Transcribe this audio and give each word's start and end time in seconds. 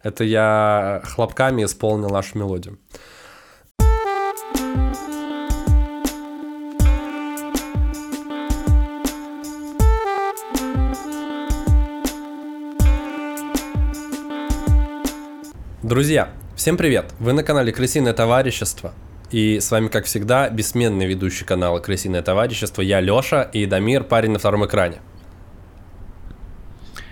Это 0.00 0.22
я 0.22 1.02
хлопками 1.04 1.64
исполнил 1.64 2.08
нашу 2.08 2.38
мелодию. 2.38 2.78
Друзья, 15.82 16.28
всем 16.54 16.76
привет! 16.76 17.06
Вы 17.18 17.32
на 17.32 17.42
канале 17.42 17.72
Крысиное 17.72 18.12
товарищество. 18.12 18.92
И 19.32 19.58
с 19.58 19.68
вами, 19.70 19.88
как 19.88 20.04
всегда, 20.04 20.48
бессменный 20.48 21.06
ведущий 21.06 21.44
канала 21.44 21.80
Крысиное 21.80 22.22
товарищество. 22.22 22.82
Я 22.82 23.00
Лёша 23.00 23.42
и 23.52 23.66
Дамир, 23.66 24.04
парень 24.04 24.30
на 24.30 24.38
втором 24.38 24.64
экране. 24.64 25.00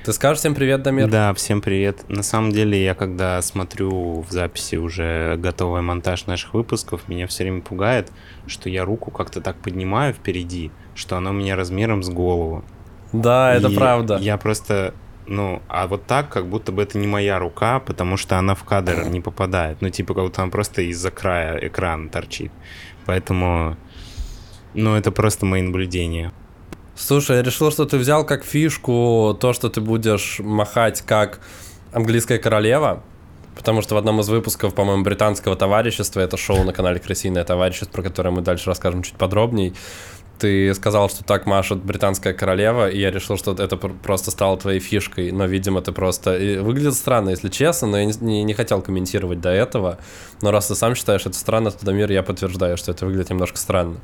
Ты 0.06 0.12
скажешь 0.12 0.38
всем 0.38 0.54
привет, 0.54 0.84
Дамир? 0.84 1.08
Да, 1.08 1.34
всем 1.34 1.60
привет. 1.60 2.08
На 2.08 2.22
самом 2.22 2.52
деле, 2.52 2.80
я 2.80 2.94
когда 2.94 3.42
смотрю 3.42 4.20
в 4.20 4.30
записи 4.30 4.76
уже 4.76 5.34
готовый 5.36 5.82
монтаж 5.82 6.26
наших 6.26 6.54
выпусков, 6.54 7.08
меня 7.08 7.26
все 7.26 7.42
время 7.42 7.60
пугает, 7.60 8.12
что 8.46 8.70
я 8.70 8.84
руку 8.84 9.10
как-то 9.10 9.40
так 9.40 9.56
поднимаю 9.56 10.14
впереди, 10.14 10.70
что 10.94 11.16
она 11.16 11.30
у 11.30 11.32
меня 11.32 11.56
размером 11.56 12.04
с 12.04 12.08
голову. 12.08 12.64
Да, 13.12 13.52
это 13.52 13.66
И 13.66 13.74
правда. 13.74 14.18
Я 14.18 14.36
просто, 14.36 14.94
ну, 15.26 15.60
а 15.66 15.88
вот 15.88 16.06
так, 16.06 16.28
как 16.28 16.46
будто 16.46 16.70
бы 16.70 16.84
это 16.84 16.98
не 16.98 17.08
моя 17.08 17.40
рука, 17.40 17.80
потому 17.80 18.16
что 18.16 18.38
она 18.38 18.54
в 18.54 18.62
кадр 18.62 19.08
не 19.08 19.20
попадает. 19.20 19.78
Ну, 19.80 19.90
типа, 19.90 20.14
как 20.14 20.22
будто 20.22 20.40
она 20.40 20.52
просто 20.52 20.82
из-за 20.82 21.10
края 21.10 21.58
экрана 21.66 22.10
торчит. 22.10 22.52
Поэтому, 23.06 23.76
ну, 24.72 24.94
это 24.94 25.10
просто 25.10 25.46
мои 25.46 25.62
наблюдения. 25.62 26.32
Слушай, 26.98 27.36
я 27.36 27.42
решил, 27.42 27.70
что 27.70 27.84
ты 27.84 27.98
взял 27.98 28.24
как 28.24 28.42
фишку 28.42 29.36
то, 29.38 29.52
что 29.52 29.68
ты 29.68 29.82
будешь 29.82 30.38
махать 30.38 31.02
как 31.02 31.40
английская 31.92 32.38
королева, 32.38 33.02
потому 33.54 33.82
что 33.82 33.94
в 33.94 33.98
одном 33.98 34.20
из 34.20 34.30
выпусков, 34.30 34.74
по-моему, 34.74 35.04
британского 35.04 35.56
товарищества, 35.56 36.20
это 36.20 36.38
шоу 36.38 36.64
на 36.64 36.72
канале 36.72 36.98
Крысиное 36.98 37.44
товарищество, 37.44 37.92
про 37.92 38.02
которое 38.02 38.30
мы 38.30 38.40
дальше 38.40 38.70
расскажем 38.70 39.02
чуть 39.02 39.16
подробней, 39.16 39.74
ты 40.38 40.74
сказал, 40.74 41.10
что 41.10 41.22
так 41.22 41.44
машет 41.44 41.82
британская 41.82 42.32
королева, 42.32 42.88
и 42.88 42.98
я 42.98 43.10
решил, 43.10 43.36
что 43.36 43.52
это 43.52 43.76
пр- 43.76 43.92
просто 44.02 44.30
стало 44.30 44.56
твоей 44.56 44.80
фишкой, 44.80 45.32
но, 45.32 45.44
видимо, 45.44 45.82
ты 45.82 45.92
просто... 45.92 46.36
и 46.36 46.58
выглядит 46.58 46.94
странно, 46.94 47.28
если 47.30 47.50
честно, 47.50 47.88
но 47.88 47.98
я 47.98 48.06
не- 48.06 48.42
не 48.42 48.54
хотел 48.54 48.80
комментировать 48.80 49.40
до 49.42 49.50
этого, 49.50 49.98
но 50.40 50.50
раз 50.50 50.68
ты 50.68 50.74
сам 50.74 50.94
считаешь 50.94 51.26
это 51.26 51.36
странно, 51.36 51.70
то, 51.70 51.84
Дамир, 51.84 52.10
я 52.10 52.22
подтверждаю, 52.22 52.78
что 52.78 52.92
это 52.92 53.04
выглядит 53.04 53.30
немножко 53.30 53.58
странно. 53.58 53.96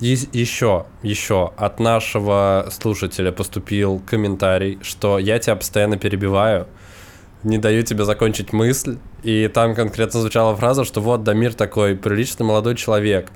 И 0.00 0.16
еще, 0.32 0.86
еще 1.02 1.52
от 1.56 1.80
нашего 1.80 2.68
слушателя 2.70 3.32
поступил 3.32 4.00
комментарий, 4.06 4.78
что 4.82 5.18
я 5.18 5.38
тебя 5.40 5.56
постоянно 5.56 5.98
перебиваю, 5.98 6.68
не 7.42 7.58
даю 7.58 7.82
тебе 7.82 8.04
закончить 8.04 8.52
мысль, 8.52 8.98
и 9.22 9.48
там 9.48 9.74
конкретно 9.74 10.20
звучала 10.20 10.54
фраза, 10.54 10.84
что 10.84 11.00
вот 11.00 11.24
Дамир 11.24 11.54
такой 11.54 11.96
приличный 11.96 12.46
молодой 12.46 12.76
человек, 12.76 13.30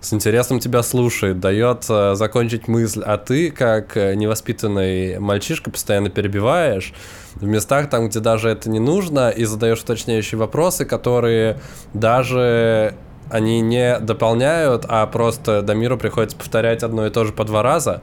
с 0.00 0.12
интересом 0.12 0.60
тебя 0.60 0.82
слушает, 0.82 1.40
дает 1.40 1.86
э, 1.88 2.14
закончить 2.14 2.68
мысль, 2.68 3.02
а 3.04 3.18
ты, 3.18 3.50
как 3.50 3.96
э, 3.96 4.14
невоспитанный 4.14 5.18
мальчишка, 5.18 5.70
постоянно 5.70 6.10
перебиваешь 6.10 6.92
в 7.34 7.44
местах 7.44 7.90
там, 7.90 8.08
где 8.08 8.20
даже 8.20 8.48
это 8.50 8.70
не 8.70 8.78
нужно, 8.78 9.30
и 9.30 9.44
задаешь 9.44 9.80
уточняющие 9.80 10.38
вопросы, 10.38 10.84
которые 10.84 11.58
даже 11.92 12.94
они 13.30 13.60
не 13.60 13.98
дополняют, 13.98 14.84
а 14.88 15.06
просто 15.06 15.62
Дамиру 15.62 15.98
приходится 15.98 16.36
повторять 16.36 16.82
одно 16.82 17.06
и 17.06 17.10
то 17.10 17.24
же 17.24 17.32
по 17.32 17.44
два 17.44 17.62
раза. 17.62 18.02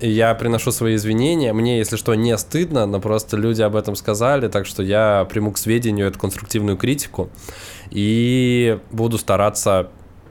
И 0.00 0.10
я 0.10 0.34
приношу 0.34 0.72
свои 0.72 0.96
извинения. 0.96 1.52
Мне, 1.54 1.78
если 1.78 1.96
что, 1.96 2.14
не 2.14 2.36
стыдно, 2.36 2.84
но 2.86 3.00
просто 3.00 3.36
люди 3.36 3.62
об 3.62 3.76
этом 3.76 3.96
сказали, 3.96 4.48
так 4.48 4.66
что 4.66 4.82
я 4.82 5.26
приму 5.30 5.52
к 5.52 5.58
сведению 5.58 6.08
эту 6.08 6.18
конструктивную 6.18 6.76
критику 6.76 7.30
и 7.90 8.78
буду 8.90 9.16
стараться 9.16 9.88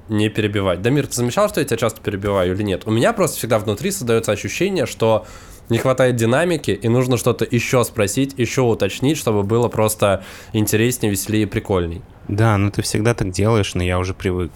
не 0.07 0.29
перебивать. 0.29 0.83
Дамир, 0.83 1.07
ты 1.07 1.15
замечал, 1.15 1.49
что 1.49 1.61
я 1.61 1.65
тебя 1.65 1.77
часто 1.77 1.99
перебиваю 1.99 2.53
или 2.53 2.61
нет? 2.61 2.83
У 2.85 2.91
меня 2.91 3.11
просто 3.11 3.37
всегда 3.37 3.57
внутри 3.57 3.89
создается 3.89 4.31
ощущение, 4.31 4.85
что 4.85 5.25
не 5.69 5.77
хватает 5.77 6.15
динамики, 6.15 6.71
и 6.71 6.87
нужно 6.87 7.17
что-то 7.17 7.45
еще 7.49 7.83
спросить, 7.83 8.33
еще 8.37 8.61
уточнить, 8.61 9.17
чтобы 9.17 9.43
было 9.43 9.67
просто 9.67 10.23
интереснее, 10.53 11.11
веселее 11.11 11.43
и 11.43 11.47
прикольней. 11.47 12.01
Да, 12.27 12.57
ну 12.57 12.71
ты 12.71 12.81
всегда 12.81 13.13
так 13.13 13.31
делаешь, 13.31 13.75
но 13.75 13.83
я 13.83 13.99
уже 13.99 14.13
привык 14.13 14.51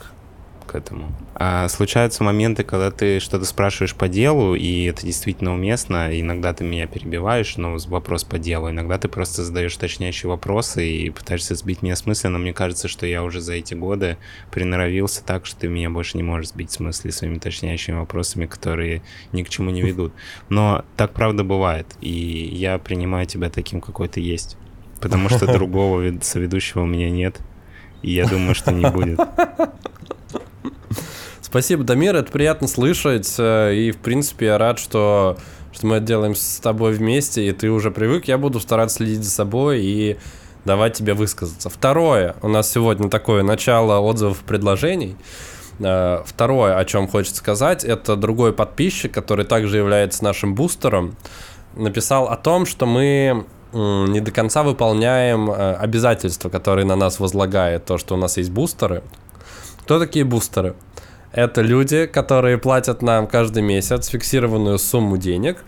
к 0.70 0.76
этому. 0.76 1.12
А 1.34 1.68
случаются 1.68 2.24
моменты, 2.24 2.64
когда 2.64 2.92
ты 2.92 3.20
что-то 3.20 3.46
спрашиваешь 3.46 3.96
по 3.96 4.08
делу, 4.08 4.54
и 4.54 4.84
это 4.84 5.04
действительно 5.04 5.54
уместно. 5.54 6.20
Иногда 6.20 6.54
ты 6.54 6.64
меня 6.64 6.86
перебиваешь, 6.86 7.58
но 7.58 7.76
вопрос 7.88 8.24
по 8.24 8.38
делу. 8.38 8.70
Иногда 8.70 9.00
ты 9.00 9.08
просто 9.08 9.44
задаешь 9.44 9.76
уточняющие 9.76 10.30
вопросы 10.30 10.88
и 10.88 11.10
пытаешься 11.10 11.56
сбить 11.56 11.82
меня 11.82 11.96
с 11.96 12.06
мысли, 12.06 12.28
но 12.28 12.38
мне 12.38 12.54
кажется, 12.54 12.88
что 12.88 13.08
я 13.08 13.24
уже 13.24 13.42
за 13.42 13.54
эти 13.54 13.74
годы 13.74 14.18
приноровился 14.52 15.24
так, 15.24 15.48
что 15.48 15.62
ты 15.62 15.68
меня 15.68 15.90
больше 15.90 16.18
не 16.18 16.24
можешь 16.24 16.50
сбить 16.50 16.72
с 16.72 16.80
мысли 16.80 17.10
своими 17.10 17.38
уточняющими 17.38 17.96
вопросами, 17.96 18.46
которые 18.46 19.02
ни 19.32 19.42
к 19.42 19.50
чему 19.50 19.72
не 19.72 19.82
ведут. 19.82 20.14
Но 20.50 20.86
так 20.96 21.14
правда 21.14 21.44
бывает, 21.44 21.88
и 22.00 22.12
я 22.12 22.78
принимаю 22.78 23.26
тебя 23.26 23.50
таким, 23.50 23.82
какой 23.82 24.08
ты 24.08 24.22
есть. 24.22 24.56
Потому 25.02 25.30
что 25.30 25.48
другого 25.52 26.02
вед- 26.02 26.24
соведущего 26.24 26.84
у 26.84 26.86
меня 26.86 27.10
нет. 27.10 27.40
И 28.02 28.12
я 28.12 28.26
думаю, 28.28 28.56
что 28.56 28.72
не 28.72 28.90
будет. 28.90 29.20
Спасибо, 31.50 31.84
Дамир, 31.84 32.16
это 32.16 32.32
приятно 32.32 32.68
слышать. 32.68 33.34
э, 33.40 33.74
И, 33.74 33.92
в 33.92 33.98
принципе, 33.98 34.48
я 34.48 34.58
рад, 34.60 34.78
что, 34.78 35.36
что 35.72 35.88
мы 35.88 35.96
это 35.96 36.06
делаем 36.06 36.36
с 36.36 36.60
тобой 36.60 36.94
вместе, 36.94 37.48
и 37.48 37.52
ты 37.54 37.72
уже 37.72 37.90
привык. 37.90 38.26
Я 38.26 38.38
буду 38.38 38.60
стараться 38.60 38.98
следить 38.98 39.24
за 39.24 39.32
собой 39.32 39.82
и 39.82 40.18
давать 40.64 40.94
тебе 40.94 41.16
высказаться. 41.16 41.72
Второе, 41.72 42.36
у 42.44 42.50
нас 42.50 42.72
сегодня 42.72 43.10
такое 43.10 43.42
начало 43.42 43.98
отзывов 44.00 44.44
и 44.44 44.46
предложений. 44.46 45.16
Э, 45.80 46.22
Второе, 46.24 46.78
о 46.78 46.86
чем 46.86 47.08
хочется 47.08 47.38
сказать, 47.38 47.84
это 47.84 48.16
другой 48.16 48.54
подписчик, 48.54 49.12
который 49.12 49.44
также 49.44 49.78
является 49.78 50.24
нашим 50.24 50.54
бустером, 50.54 51.16
написал 51.76 52.28
о 52.28 52.38
том, 52.38 52.68
что 52.68 52.86
мы 52.86 53.46
не 53.74 54.20
до 54.20 54.30
конца 54.32 54.62
выполняем 54.62 55.50
э, 55.50 55.74
обязательства, 55.74 56.50
которые 56.50 56.86
на 56.86 56.96
нас 56.96 57.20
возлагает 57.20 57.86
то, 57.86 57.98
что 57.98 58.14
у 58.14 58.18
нас 58.18 58.38
есть 58.38 58.52
бустеры. 58.52 59.02
Кто 59.82 59.98
такие 59.98 60.26
бустеры? 60.26 60.76
Это 61.32 61.62
люди, 61.62 62.06
которые 62.06 62.58
платят 62.58 63.02
нам 63.02 63.28
каждый 63.28 63.62
месяц 63.62 64.08
фиксированную 64.08 64.80
сумму 64.80 65.18
денег 65.18 65.64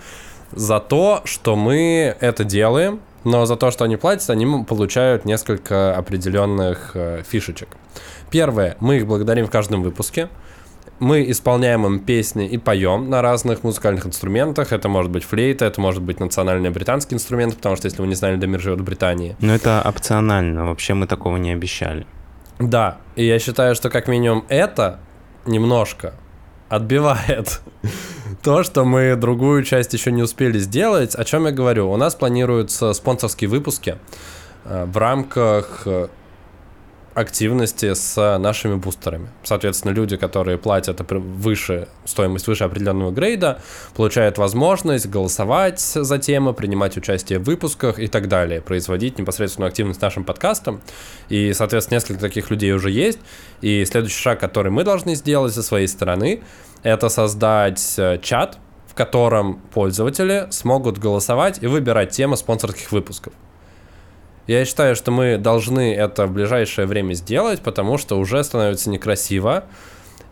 за 0.51 0.79
то, 0.79 1.21
что 1.25 1.55
мы 1.55 2.15
это 2.19 2.43
делаем, 2.43 2.99
но 3.23 3.45
за 3.45 3.55
то, 3.55 3.71
что 3.71 3.85
они 3.85 3.97
платят, 3.97 4.29
они 4.29 4.63
получают 4.63 5.25
несколько 5.25 5.95
определенных 5.95 6.91
э, 6.95 7.23
фишечек. 7.27 7.69
Первое, 8.31 8.75
мы 8.79 8.97
их 8.97 9.05
благодарим 9.05 9.45
в 9.45 9.51
каждом 9.51 9.83
выпуске. 9.83 10.29
Мы 10.99 11.29
исполняем 11.29 11.85
им 11.85 11.99
песни 11.99 12.47
и 12.47 12.57
поем 12.57 13.09
на 13.09 13.21
разных 13.21 13.63
музыкальных 13.63 14.05
инструментах. 14.05 14.71
Это 14.71 14.87
может 14.87 15.11
быть 15.11 15.23
флейта, 15.23 15.65
это 15.65 15.81
может 15.81 16.01
быть 16.01 16.19
национальный 16.19 16.69
британский 16.69 17.15
инструмент, 17.15 17.55
потому 17.55 17.75
что, 17.75 17.87
если 17.87 18.01
вы 18.01 18.07
не 18.07 18.15
знали, 18.15 18.35
Дамир 18.35 18.59
живет 18.59 18.81
в 18.81 18.83
Британии. 18.83 19.35
Но 19.39 19.53
это 19.53 19.81
опционально. 19.83 20.65
Вообще 20.65 20.93
мы 20.93 21.07
такого 21.07 21.37
не 21.37 21.51
обещали. 21.51 22.05
Да, 22.59 22.97
и 23.15 23.25
я 23.25 23.39
считаю, 23.39 23.73
что 23.75 23.89
как 23.89 24.07
минимум 24.07 24.45
это 24.47 24.99
немножко 25.45 26.13
отбивает 26.69 27.61
то, 28.43 28.63
что 28.63 28.85
мы 28.85 29.15
другую 29.15 29.63
часть 29.63 29.93
еще 29.93 30.11
не 30.11 30.23
успели 30.23 30.57
сделать. 30.59 31.15
О 31.15 31.23
чем 31.23 31.45
я 31.45 31.51
говорю? 31.51 31.91
У 31.91 31.97
нас 31.97 32.15
планируются 32.15 32.93
спонсорские 32.93 33.49
выпуски 33.49 33.97
э, 34.65 34.85
в 34.85 34.97
рамках 34.97 35.83
э, 35.85 36.07
активности 37.13 37.93
с 37.93 38.37
нашими 38.37 38.75
бустерами. 38.75 39.29
Соответственно, 39.43 39.91
люди, 39.91 40.17
которые 40.17 40.57
платят 40.57 41.01
выше 41.09 41.87
стоимость 42.05 42.47
выше 42.47 42.63
определенного 42.63 43.11
грейда, 43.11 43.61
получают 43.95 44.37
возможность 44.37 45.07
голосовать 45.07 45.79
за 45.79 46.17
темы, 46.19 46.53
принимать 46.53 46.97
участие 46.97 47.39
в 47.39 47.43
выпусках 47.43 47.99
и 47.99 48.07
так 48.07 48.27
далее, 48.27 48.61
производить 48.61 49.19
непосредственную 49.19 49.69
активность 49.69 50.01
нашим 50.01 50.23
подкастом. 50.23 50.81
И, 51.29 51.53
соответственно, 51.53 51.97
несколько 51.97 52.21
таких 52.21 52.49
людей 52.49 52.71
уже 52.73 52.91
есть. 52.91 53.19
И 53.61 53.83
следующий 53.85 54.19
шаг, 54.19 54.39
который 54.39 54.71
мы 54.71 54.83
должны 54.83 55.15
сделать 55.15 55.53
со 55.53 55.63
своей 55.63 55.87
стороны, 55.87 56.43
это 56.83 57.09
создать 57.09 57.95
э, 57.97 58.19
чат, 58.21 58.57
в 58.87 58.93
котором 58.93 59.61
пользователи 59.73 60.47
смогут 60.49 60.97
голосовать 60.97 61.61
и 61.61 61.67
выбирать 61.67 62.11
темы 62.11 62.37
спонсорских 62.37 62.91
выпусков. 62.91 63.33
Я 64.47 64.65
считаю, 64.65 64.95
что 64.95 65.11
мы 65.11 65.37
должны 65.37 65.93
это 65.93 66.25
в 66.25 66.33
ближайшее 66.33 66.87
время 66.87 67.13
сделать, 67.13 67.61
потому 67.61 67.97
что 67.97 68.17
уже 68.19 68.43
становится 68.43 68.89
некрасиво. 68.89 69.65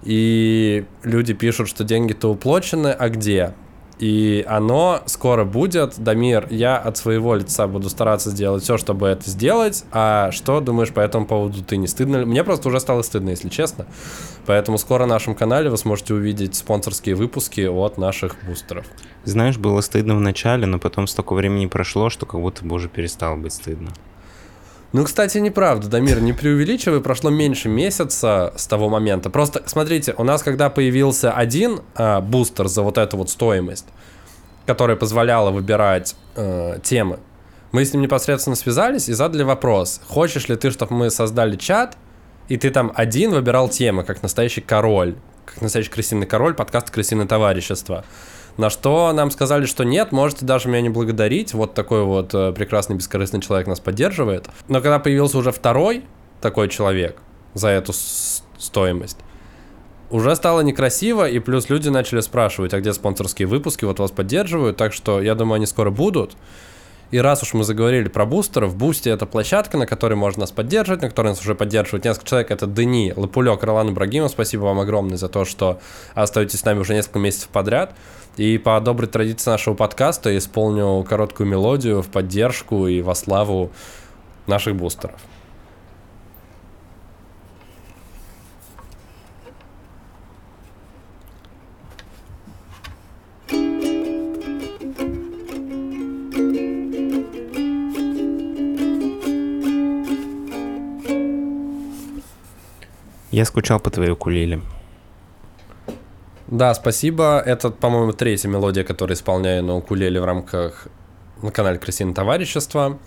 И 0.03 0.85
люди 1.03 1.33
пишут, 1.33 1.67
что 1.67 1.83
деньги-то 1.83 2.29
уплочены, 2.29 2.87
а 2.87 3.09
где? 3.09 3.53
И 3.99 4.45
оно 4.47 5.01
скоро 5.07 5.43
будет. 5.43 5.99
Дамир, 5.99 6.47
я 6.49 6.77
от 6.77 6.97
своего 6.97 7.35
лица 7.35 7.67
буду 7.67 7.89
стараться 7.89 8.29
сделать 8.29 8.63
все, 8.63 8.77
чтобы 8.77 9.07
это 9.07 9.29
сделать. 9.29 9.83
А 9.91 10.31
что 10.31 10.61
думаешь 10.61 10.93
по 10.93 11.01
этому 11.01 11.25
поводу 11.25 11.61
ты? 11.63 11.75
Не 11.75 11.87
стыдно? 11.87 12.25
Мне 12.25 12.45
просто 12.45 12.69
уже 12.69 12.79
стало 12.79 13.01
стыдно, 13.01 13.31
если 13.31 13.49
честно. 13.49 13.85
Поэтому 14.45 14.77
скоро 14.77 15.05
на 15.05 15.15
нашем 15.15 15.35
канале 15.35 15.69
вы 15.69 15.77
сможете 15.77 16.13
увидеть 16.13 16.55
спонсорские 16.55 17.15
выпуски 17.15 17.61
от 17.61 17.97
наших 17.97 18.37
бустеров. 18.47 18.85
Знаешь, 19.25 19.57
было 19.57 19.81
стыдно 19.81 20.15
в 20.15 20.21
начале, 20.21 20.65
но 20.65 20.79
потом 20.79 21.05
столько 21.05 21.33
времени 21.33 21.65
прошло, 21.65 22.09
что 22.09 22.25
как 22.25 22.39
будто 22.39 22.63
бы 22.63 22.75
уже 22.75 22.87
перестало 22.87 23.35
быть 23.35 23.51
стыдно. 23.51 23.89
Ну, 24.91 25.03
кстати, 25.03 25.37
неправда, 25.37 25.87
Дамир, 25.87 26.19
не 26.19 26.33
преувеличивай, 26.33 26.99
прошло 26.99 27.29
меньше 27.29 27.69
месяца 27.69 28.53
с 28.55 28.65
того 28.65 28.89
момента. 28.89 29.29
Просто, 29.29 29.61
смотрите, 29.67 30.15
у 30.17 30.23
нас 30.23 30.41
когда 30.41 30.71
появился 30.71 31.31
один 31.31 31.81
э, 31.95 32.21
бустер 32.21 32.67
за 32.67 32.81
вот 32.81 32.97
эту 32.97 33.17
вот 33.17 33.29
стоимость, 33.29 33.85
которая 34.65 34.97
позволяла 34.97 35.51
выбирать 35.51 36.15
э, 36.35 36.79
темы, 36.81 37.19
мы 37.71 37.85
с 37.85 37.93
ним 37.93 38.01
непосредственно 38.01 38.55
связались 38.55 39.09
и 39.09 39.13
задали 39.13 39.43
вопрос, 39.43 40.01
хочешь 40.07 40.49
ли 40.49 40.55
ты, 40.55 40.71
чтобы 40.71 40.95
мы 40.95 41.11
создали 41.11 41.55
чат, 41.55 41.95
и 42.47 42.57
ты 42.57 42.71
там 42.71 42.91
один 42.95 43.29
выбирал 43.29 43.69
темы, 43.69 44.03
как 44.03 44.23
настоящий 44.23 44.61
король, 44.61 45.15
как 45.45 45.61
настоящий 45.61 45.91
крысиный 45.91 46.25
король, 46.25 46.55
подкаст 46.55 46.89
«Крысиное 46.89 47.27
товарищество». 47.27 48.05
На 48.59 48.69
что 48.69 49.13
нам 49.13 49.31
сказали, 49.31 49.65
что 49.65 49.85
нет, 49.85 50.11
можете 50.11 50.45
даже 50.45 50.67
меня 50.67 50.81
не 50.81 50.89
благодарить, 50.89 51.53
вот 51.53 51.75
такой 51.75 52.03
вот 52.03 52.33
э, 52.33 52.51
прекрасный 52.51 52.97
бескорыстный 52.97 53.39
человек 53.39 53.67
нас 53.67 53.79
поддерживает. 53.79 54.49
Но 54.67 54.81
когда 54.81 54.99
появился 54.99 55.37
уже 55.37 55.53
второй 55.53 56.03
такой 56.41 56.67
человек 56.67 57.15
за 57.53 57.69
эту 57.69 57.93
стоимость, 57.93 59.15
уже 60.09 60.35
стало 60.35 60.59
некрасиво, 60.59 61.25
и 61.25 61.39
плюс 61.39 61.69
люди 61.69 61.87
начали 61.87 62.19
спрашивать, 62.19 62.73
а 62.73 62.81
где 62.81 62.91
спонсорские 62.91 63.47
выпуски, 63.47 63.85
вот 63.85 63.99
вас 63.99 64.11
поддерживают, 64.11 64.75
так 64.75 64.91
что 64.91 65.21
я 65.21 65.35
думаю, 65.35 65.55
они 65.55 65.65
скоро 65.65 65.89
будут. 65.89 66.35
И 67.11 67.17
раз 67.17 67.41
уж 67.41 67.53
мы 67.53 67.63
заговорили 67.63 68.07
про 68.07 68.25
бустеров, 68.25 68.75
Boosty 68.75 69.09
это 69.09 69.25
площадка, 69.25 69.77
на 69.77 69.87
которой 69.87 70.13
можно 70.13 70.41
нас 70.41 70.51
поддерживать, 70.51 71.01
на 71.01 71.09
которой 71.09 71.29
нас 71.29 71.41
уже 71.41 71.55
поддерживают 71.55 72.05
несколько 72.05 72.27
человек. 72.27 72.51
Это 72.51 72.67
Дени, 72.67 73.13
Лапулек, 73.15 73.63
Ролан 73.63 73.89
Ибрагимов. 73.89 74.31
Спасибо 74.31 74.65
вам 74.65 74.79
огромное 74.79 75.17
за 75.17 75.27
то, 75.27 75.43
что 75.43 75.79
остаетесь 76.13 76.59
с 76.59 76.65
нами 76.65 76.79
уже 76.79 76.93
несколько 76.93 77.17
месяцев 77.17 77.49
подряд. 77.49 77.95
И 78.37 78.59
по 78.59 78.79
доброй 78.79 79.07
традиции 79.07 79.49
нашего 79.49 79.73
подкаста 79.73 80.37
исполню 80.37 81.03
короткую 81.03 81.47
мелодию 81.47 82.03
в 82.03 82.09
поддержку 82.09 82.87
и 82.87 83.01
во 83.01 83.15
славу 83.15 83.71
наших 84.45 84.75
бустеров. 84.75 85.19
Я 103.39 103.45
скучал 103.45 103.79
по 103.79 103.89
твоей 103.89 104.11
укулеле. 104.11 104.59
Да, 106.47 106.73
спасибо. 106.73 107.41
Это, 107.45 107.69
по-моему, 107.69 108.11
третья 108.11 108.49
мелодия, 108.49 108.83
которую 108.83 109.15
исполняю 109.15 109.63
на 109.63 109.77
укулеле 109.77 110.19
в 110.19 110.25
рамках 110.25 110.89
на 111.41 111.49
канале 111.49 111.79
Красивое 111.79 112.13
товарищество. 112.13 112.99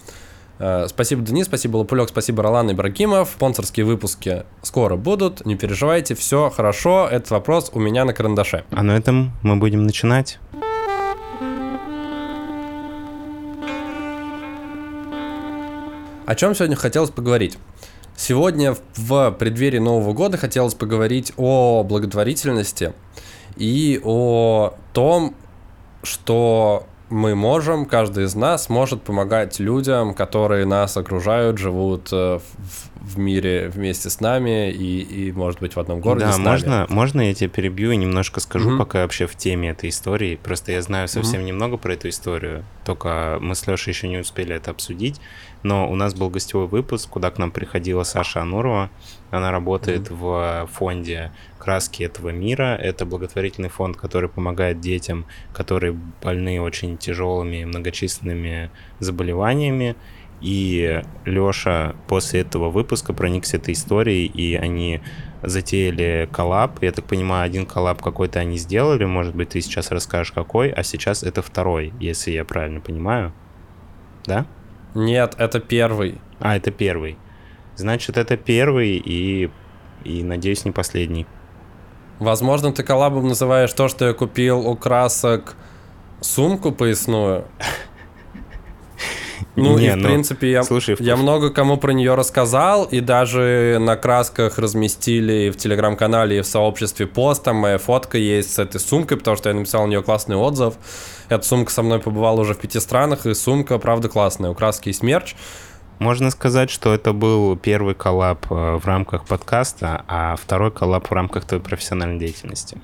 Э, 0.59 0.87
спасибо, 0.89 1.21
Денис, 1.21 1.45
спасибо, 1.45 1.77
Лапулек, 1.77 2.09
спасибо, 2.09 2.43
Ролан 2.43 2.73
Ибрагимов. 2.73 3.29
Спонсорские 3.29 3.85
выпуски 3.85 4.45
скоро 4.63 4.97
будут, 4.97 5.45
не 5.45 5.55
переживайте, 5.55 6.15
все 6.15 6.49
хорошо. 6.49 7.07
Этот 7.11 7.31
вопрос 7.31 7.71
у 7.75 7.79
меня 7.79 8.07
на 8.07 8.15
карандаше. 8.15 8.65
А 8.71 8.83
на 8.83 8.97
этом 8.97 9.33
мы 9.43 9.57
будем 9.57 9.85
начинать. 9.85 10.39
О 16.25 16.35
чем 16.35 16.55
сегодня 16.55 16.77
хотелось 16.77 17.11
поговорить? 17.11 17.59
Сегодня 18.25 18.77
в 18.95 19.33
преддверии 19.33 19.81
Нового 19.81 20.13
года 20.13 20.37
хотелось 20.37 20.75
поговорить 20.75 21.33
о 21.37 21.83
благотворительности 21.83 22.93
и 23.57 24.01
о 24.05 24.75
том, 24.93 25.35
что 26.05 26.87
мы 27.11 27.35
можем, 27.35 27.85
каждый 27.85 28.27
из 28.27 28.37
нас 28.37 28.69
может 28.69 29.03
помогать 29.03 29.59
людям, 29.59 30.15
которые 30.15 30.67
нас 30.67 30.97
окружают, 30.97 31.59
живут 31.59 32.11
э, 32.13 32.39
в, 32.39 32.92
в 33.03 33.19
мире 33.19 33.69
вместе 33.69 34.11
с 34.11 34.21
нами 34.21 34.71
и, 34.71 35.01
и, 35.03 35.33
может 35.33 35.61
быть, 35.61 35.75
в 35.75 35.81
одном 35.81 36.01
городе 36.01 36.27
да, 36.27 36.33
с 36.33 36.39
нами. 36.39 36.49
можно, 36.51 36.87
можно 36.89 37.21
я 37.21 37.35
тебя 37.35 37.49
перебью 37.49 37.91
и 37.91 37.97
немножко 37.97 38.41
скажу, 38.41 38.71
mm-hmm. 38.71 38.79
пока 38.79 39.03
вообще 39.03 39.27
в 39.27 39.35
теме 39.37 39.71
этой 39.71 39.91
истории. 39.91 40.37
Просто 40.37 40.73
я 40.73 40.83
знаю 40.83 41.09
совсем 41.09 41.41
mm-hmm. 41.41 41.45
немного 41.45 41.77
про 41.77 41.95
эту 41.95 42.09
историю, 42.09 42.65
только 42.85 43.39
мы 43.41 43.55
с 43.55 43.67
Лешей 43.67 43.93
еще 43.93 44.09
не 44.09 44.19
успели 44.19 44.55
это 44.55 44.71
обсудить. 44.71 45.21
Но 45.63 45.91
у 45.91 45.95
нас 45.95 46.15
был 46.15 46.29
гостевой 46.29 46.67
выпуск, 46.67 47.09
куда 47.09 47.31
к 47.31 47.39
нам 47.39 47.51
приходила 47.51 48.03
Саша 48.03 48.43
Анурова. 48.43 48.91
Она 49.31 49.51
работает 49.51 50.09
mm-hmm. 50.09 50.67
в 50.67 50.69
фонде 50.73 51.33
«Краски 51.59 52.03
этого 52.03 52.31
мира». 52.31 52.77
Это 52.77 53.07
благотворительный 53.07 53.69
фонд, 53.69 53.97
который 53.97 54.29
помогает 54.29 54.81
детям, 54.81 55.27
которые 55.53 55.93
больны 56.23 56.61
очень 56.61 56.99
тяжелыми 56.99 57.65
многочисленными 57.65 58.71
заболеваниями. 58.99 59.97
И 60.43 61.03
Лёша 61.25 61.95
после 62.09 62.41
этого 62.41 62.69
выпуска 62.69 63.13
проникся 63.13 63.59
этой 63.59 63.75
историей, 63.75 64.27
и 64.27 64.57
они 64.57 65.01
затеяли 65.43 66.29
коллаб. 66.33 66.83
Я 66.83 66.91
так 66.91 67.05
понимаю, 67.05 67.45
один 67.45 67.65
коллаб 67.65 68.03
какой-то 68.03 68.41
они 68.41 68.59
сделали, 68.59 69.05
может 69.05 69.37
быть, 69.37 69.51
ты 69.51 69.61
сейчас 69.61 69.93
расскажешь 69.93 70.33
какой, 70.33 70.71
а 70.71 70.83
сейчас 70.83 71.23
это 71.23 71.43
второй, 71.43 71.93
если 72.01 72.33
я 72.33 72.45
правильно 72.45 72.81
понимаю. 72.81 73.33
Да? 74.27 74.47
Нет, 74.95 75.37
это 75.39 75.61
первый. 75.61 76.21
А, 76.41 76.57
это 76.57 76.73
первый. 76.73 77.19
Значит, 77.77 78.19
это 78.19 78.37
первый 78.37 78.97
и, 78.97 79.51
и 80.05 80.23
надеюсь, 80.25 80.65
не 80.65 80.73
последний. 80.73 81.27
Возможно, 82.19 82.73
ты 82.73 82.83
коллабом 82.83 83.29
называешь 83.29 83.73
то, 83.73 83.89
что 83.89 84.07
я 84.07 84.13
купил 84.13 84.67
у 84.67 84.77
красок 84.77 85.57
сумку 86.21 86.73
поясную. 86.73 87.47
Ну 89.57 89.79
не, 89.79 89.89
и 89.89 89.91
в 89.91 89.97
ну, 89.97 90.05
принципе 90.05 90.51
я, 90.51 90.63
слушай, 90.65 90.97
я 90.99 91.17
много 91.17 91.51
кому 91.51 91.77
про 91.77 91.93
нее 91.93 92.15
рассказал, 92.15 92.85
и 92.85 93.01
даже 93.01 93.79
на 93.81 93.97
красках 93.97 94.59
разместили 94.59 95.51
в 95.51 95.57
телеграм-канале 95.57 96.39
и 96.39 96.41
в 96.43 96.47
сообществе 96.47 97.07
пост, 97.07 97.43
там 97.45 97.57
моя 97.57 97.79
фотка 97.79 98.19
есть 98.19 98.55
с 98.55 98.59
этой 98.59 98.81
сумкой, 98.81 99.17
потому 99.17 99.37
что 99.37 99.49
я 99.49 99.55
написал 99.55 99.85
на 99.85 99.91
нее 99.91 100.03
классный 100.03 100.37
отзыв. 100.37 100.75
Эта 101.29 101.45
сумка 101.47 101.73
со 101.73 101.83
мной 101.83 101.99
побывала 101.99 102.41
уже 102.41 102.55
в 102.55 102.59
пяти 102.59 102.81
странах, 102.81 103.27
и 103.27 103.35
сумка, 103.35 103.79
правда, 103.79 104.09
классная. 104.09 104.51
У 104.51 104.55
краски 104.55 104.89
есть 104.89 105.03
мерч. 105.03 105.35
Можно 105.99 106.31
сказать, 106.31 106.69
что 106.69 106.93
это 106.93 107.13
был 107.13 107.57
первый 107.57 107.95
коллаб 107.95 108.47
э, 108.51 108.77
в 108.77 108.85
рамках 108.87 109.25
подкаста, 109.25 110.05
а 110.09 110.35
второй 110.37 110.73
коллаб 110.73 111.09
в 111.09 111.13
рамках 111.13 111.45
твоей 111.45 111.63
профессиональной 111.63 112.19
деятельности. 112.19 112.81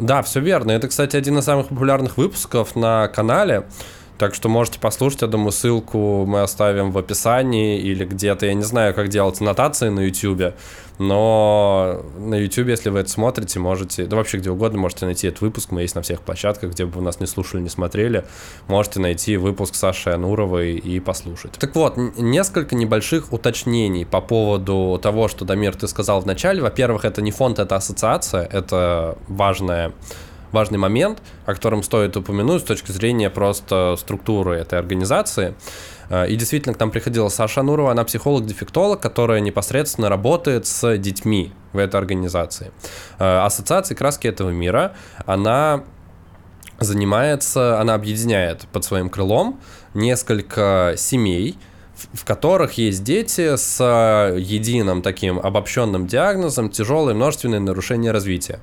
Да, 0.00 0.22
все 0.22 0.40
верно. 0.40 0.70
Это, 0.70 0.88
кстати, 0.88 1.16
один 1.16 1.38
из 1.38 1.44
самых 1.44 1.68
популярных 1.68 2.16
выпусков 2.16 2.74
на 2.76 3.08
канале. 3.08 3.66
Так 4.18 4.34
что 4.34 4.48
можете 4.48 4.80
послушать, 4.80 5.22
я 5.22 5.28
думаю, 5.28 5.52
ссылку 5.52 6.26
мы 6.26 6.42
оставим 6.42 6.90
в 6.90 6.98
описании 6.98 7.78
или 7.78 8.04
где-то. 8.04 8.46
Я 8.46 8.54
не 8.54 8.64
знаю, 8.64 8.92
как 8.92 9.08
делать 9.08 9.40
аннотации 9.40 9.90
на 9.90 10.00
YouTube, 10.00 10.54
но 10.98 12.02
на 12.18 12.34
YouTube, 12.34 12.66
если 12.66 12.90
вы 12.90 12.98
это 12.98 13.10
смотрите, 13.10 13.60
можете, 13.60 14.06
да 14.06 14.16
вообще 14.16 14.38
где 14.38 14.50
угодно, 14.50 14.80
можете 14.80 15.06
найти 15.06 15.28
этот 15.28 15.40
выпуск. 15.40 15.70
Мы 15.70 15.82
есть 15.82 15.94
на 15.94 16.02
всех 16.02 16.22
площадках, 16.22 16.72
где 16.72 16.84
бы 16.84 16.98
вы 16.98 17.02
нас 17.02 17.20
не 17.20 17.26
слушали, 17.26 17.62
не 17.62 17.68
смотрели. 17.68 18.24
Можете 18.66 18.98
найти 18.98 19.36
выпуск 19.36 19.76
Саши 19.76 20.10
Ануровой 20.10 20.74
и 20.74 20.98
послушать. 20.98 21.52
Так 21.52 21.76
вот, 21.76 21.96
несколько 21.96 22.74
небольших 22.74 23.32
уточнений 23.32 24.04
по 24.04 24.20
поводу 24.20 24.98
того, 25.00 25.28
что, 25.28 25.44
Дамир, 25.44 25.76
ты 25.76 25.86
сказал 25.86 26.20
в 26.20 26.26
начале. 26.26 26.60
Во-первых, 26.60 27.04
это 27.04 27.22
не 27.22 27.30
фонд, 27.30 27.60
это 27.60 27.76
ассоциация, 27.76 28.42
это 28.42 29.16
важная 29.28 29.92
важный 30.52 30.78
момент, 30.78 31.22
о 31.46 31.54
котором 31.54 31.82
стоит 31.82 32.16
упомянуть 32.16 32.62
с 32.62 32.64
точки 32.64 32.92
зрения 32.92 33.30
просто 33.30 33.96
структуры 33.98 34.56
этой 34.56 34.78
организации. 34.78 35.54
Э, 36.10 36.28
и 36.28 36.36
действительно, 36.36 36.74
к 36.74 36.80
нам 36.80 36.90
приходила 36.90 37.28
Саша 37.28 37.62
Нурова, 37.62 37.90
она 37.90 38.04
психолог-дефектолог, 38.04 39.00
которая 39.00 39.40
непосредственно 39.40 40.08
работает 40.08 40.66
с 40.66 40.96
детьми 40.98 41.52
в 41.72 41.78
этой 41.78 41.96
организации. 41.96 42.72
Э, 43.18 43.40
ассоциация 43.40 43.94
«Краски 43.94 44.26
этого 44.26 44.50
мира», 44.50 44.94
она 45.26 45.84
занимается, 46.80 47.80
она 47.80 47.94
объединяет 47.94 48.66
под 48.72 48.84
своим 48.84 49.08
крылом 49.08 49.60
несколько 49.94 50.94
семей, 50.96 51.58
в 52.12 52.24
которых 52.24 52.74
есть 52.74 53.02
дети 53.02 53.56
с 53.56 53.82
единым 54.38 55.02
таким 55.02 55.40
обобщенным 55.40 56.06
диагнозом 56.06 56.70
тяжелое 56.70 57.14
множественное 57.14 57.58
нарушение 57.58 58.12
развития. 58.12 58.60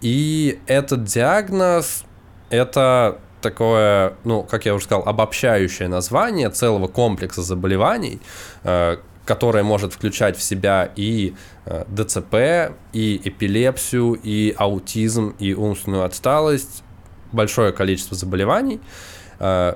И 0.00 0.60
этот 0.66 1.04
диагноз— 1.04 2.04
это 2.50 3.18
такое, 3.40 4.14
ну, 4.24 4.42
как 4.42 4.64
я 4.64 4.74
уже 4.74 4.84
сказал, 4.84 5.06
обобщающее 5.06 5.88
название 5.88 6.50
целого 6.50 6.88
комплекса 6.88 7.42
заболеваний, 7.42 8.20
э, 8.64 8.96
которое 9.24 9.62
может 9.62 9.92
включать 9.92 10.36
в 10.36 10.42
себя 10.42 10.90
и 10.96 11.34
э, 11.66 11.84
ДЦП, 11.88 12.74
и 12.92 13.20
эпилепсию, 13.22 14.14
и 14.14 14.54
аутизм, 14.56 15.34
и 15.38 15.54
умственную 15.54 16.04
отсталость, 16.04 16.82
большое 17.32 17.72
количество 17.72 18.16
заболеваний. 18.16 18.80
Э, 19.38 19.74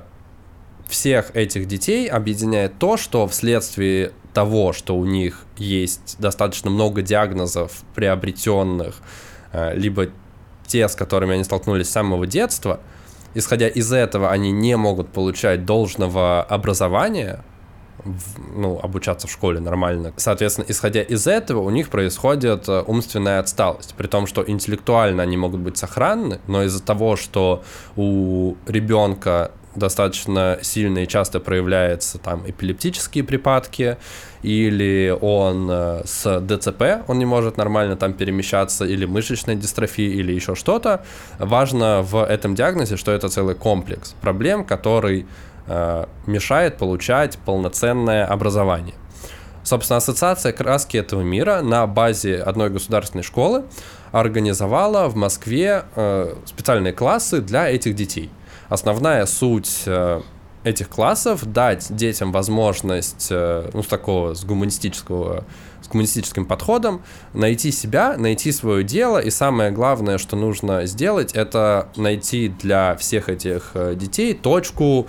всех 0.88 1.36
этих 1.36 1.66
детей 1.66 2.08
объединяет 2.08 2.78
то, 2.78 2.96
что 2.96 3.28
вследствие 3.28 4.12
того, 4.32 4.72
что 4.72 4.96
у 4.96 5.04
них 5.04 5.44
есть 5.58 6.16
достаточно 6.18 6.70
много 6.70 7.02
диагнозов 7.02 7.82
приобретенных, 7.94 8.96
либо 9.52 10.08
те, 10.66 10.88
с 10.88 10.94
которыми 10.94 11.34
они 11.34 11.44
столкнулись 11.44 11.88
с 11.88 11.92
самого 11.92 12.26
детства, 12.26 12.80
исходя 13.34 13.68
из 13.68 13.92
этого, 13.92 14.30
они 14.30 14.52
не 14.52 14.76
могут 14.76 15.08
получать 15.08 15.64
должного 15.64 16.42
образования, 16.42 17.44
ну, 18.54 18.78
обучаться 18.82 19.26
в 19.26 19.30
школе 19.30 19.60
нормально. 19.60 20.12
Соответственно, 20.16 20.66
исходя 20.68 21.02
из 21.02 21.26
этого, 21.26 21.60
у 21.60 21.70
них 21.70 21.88
происходит 21.88 22.68
э, 22.68 22.82
умственная 22.86 23.40
отсталость, 23.40 23.94
при 23.96 24.06
том, 24.06 24.26
что 24.26 24.44
интеллектуально 24.46 25.22
они 25.22 25.36
могут 25.36 25.60
быть 25.60 25.76
сохранны, 25.76 26.40
но 26.46 26.62
из-за 26.64 26.82
того, 26.82 27.16
что 27.16 27.64
у 27.96 28.54
ребенка 28.66 29.50
достаточно 29.78 30.58
сильно 30.62 31.00
и 31.00 31.06
часто 31.06 31.40
проявляются 31.40 32.18
там 32.18 32.42
эпилептические 32.46 33.24
припадки, 33.24 33.96
или 34.42 35.16
он 35.20 35.68
э, 35.70 36.02
с 36.04 36.40
ДЦП, 36.40 37.08
он 37.08 37.18
не 37.18 37.24
может 37.24 37.56
нормально 37.56 37.96
там 37.96 38.12
перемещаться, 38.12 38.84
или 38.84 39.04
мышечная 39.04 39.54
дистрофия, 39.54 40.10
или 40.10 40.32
еще 40.32 40.54
что-то. 40.54 41.04
Важно 41.38 42.02
в 42.02 42.24
этом 42.24 42.54
диагнозе, 42.54 42.96
что 42.96 43.12
это 43.12 43.28
целый 43.28 43.54
комплекс 43.54 44.14
проблем, 44.20 44.64
который 44.64 45.26
э, 45.66 46.06
мешает 46.26 46.76
получать 46.76 47.38
полноценное 47.38 48.26
образование. 48.26 48.94
Собственно, 49.64 49.98
ассоциация 49.98 50.52
краски 50.52 50.96
этого 50.96 51.20
мира 51.20 51.60
на 51.60 51.86
базе 51.86 52.36
одной 52.36 52.70
государственной 52.70 53.22
школы 53.22 53.64
организовала 54.12 55.08
в 55.08 55.16
Москве 55.16 55.84
э, 55.94 56.34
специальные 56.46 56.92
классы 56.92 57.40
для 57.40 57.68
этих 57.68 57.94
детей 57.94 58.30
основная 58.68 59.26
суть 59.26 59.82
э, 59.86 60.20
этих 60.64 60.88
классов 60.88 61.50
дать 61.50 61.86
детям 61.94 62.32
возможность, 62.32 63.28
э, 63.30 63.70
ну, 63.72 63.82
с 63.82 63.86
такого, 63.86 64.34
с 64.34 64.44
гуманистического, 64.44 65.44
с 65.82 65.88
гуманистическим 65.88 66.44
подходом, 66.44 67.02
найти 67.32 67.70
себя, 67.70 68.16
найти 68.16 68.52
свое 68.52 68.84
дело, 68.84 69.18
и 69.18 69.30
самое 69.30 69.70
главное, 69.70 70.18
что 70.18 70.36
нужно 70.36 70.86
сделать, 70.86 71.32
это 71.32 71.88
найти 71.96 72.48
для 72.48 72.96
всех 72.96 73.28
этих 73.28 73.70
э, 73.74 73.94
детей 73.94 74.34
точку 74.34 75.06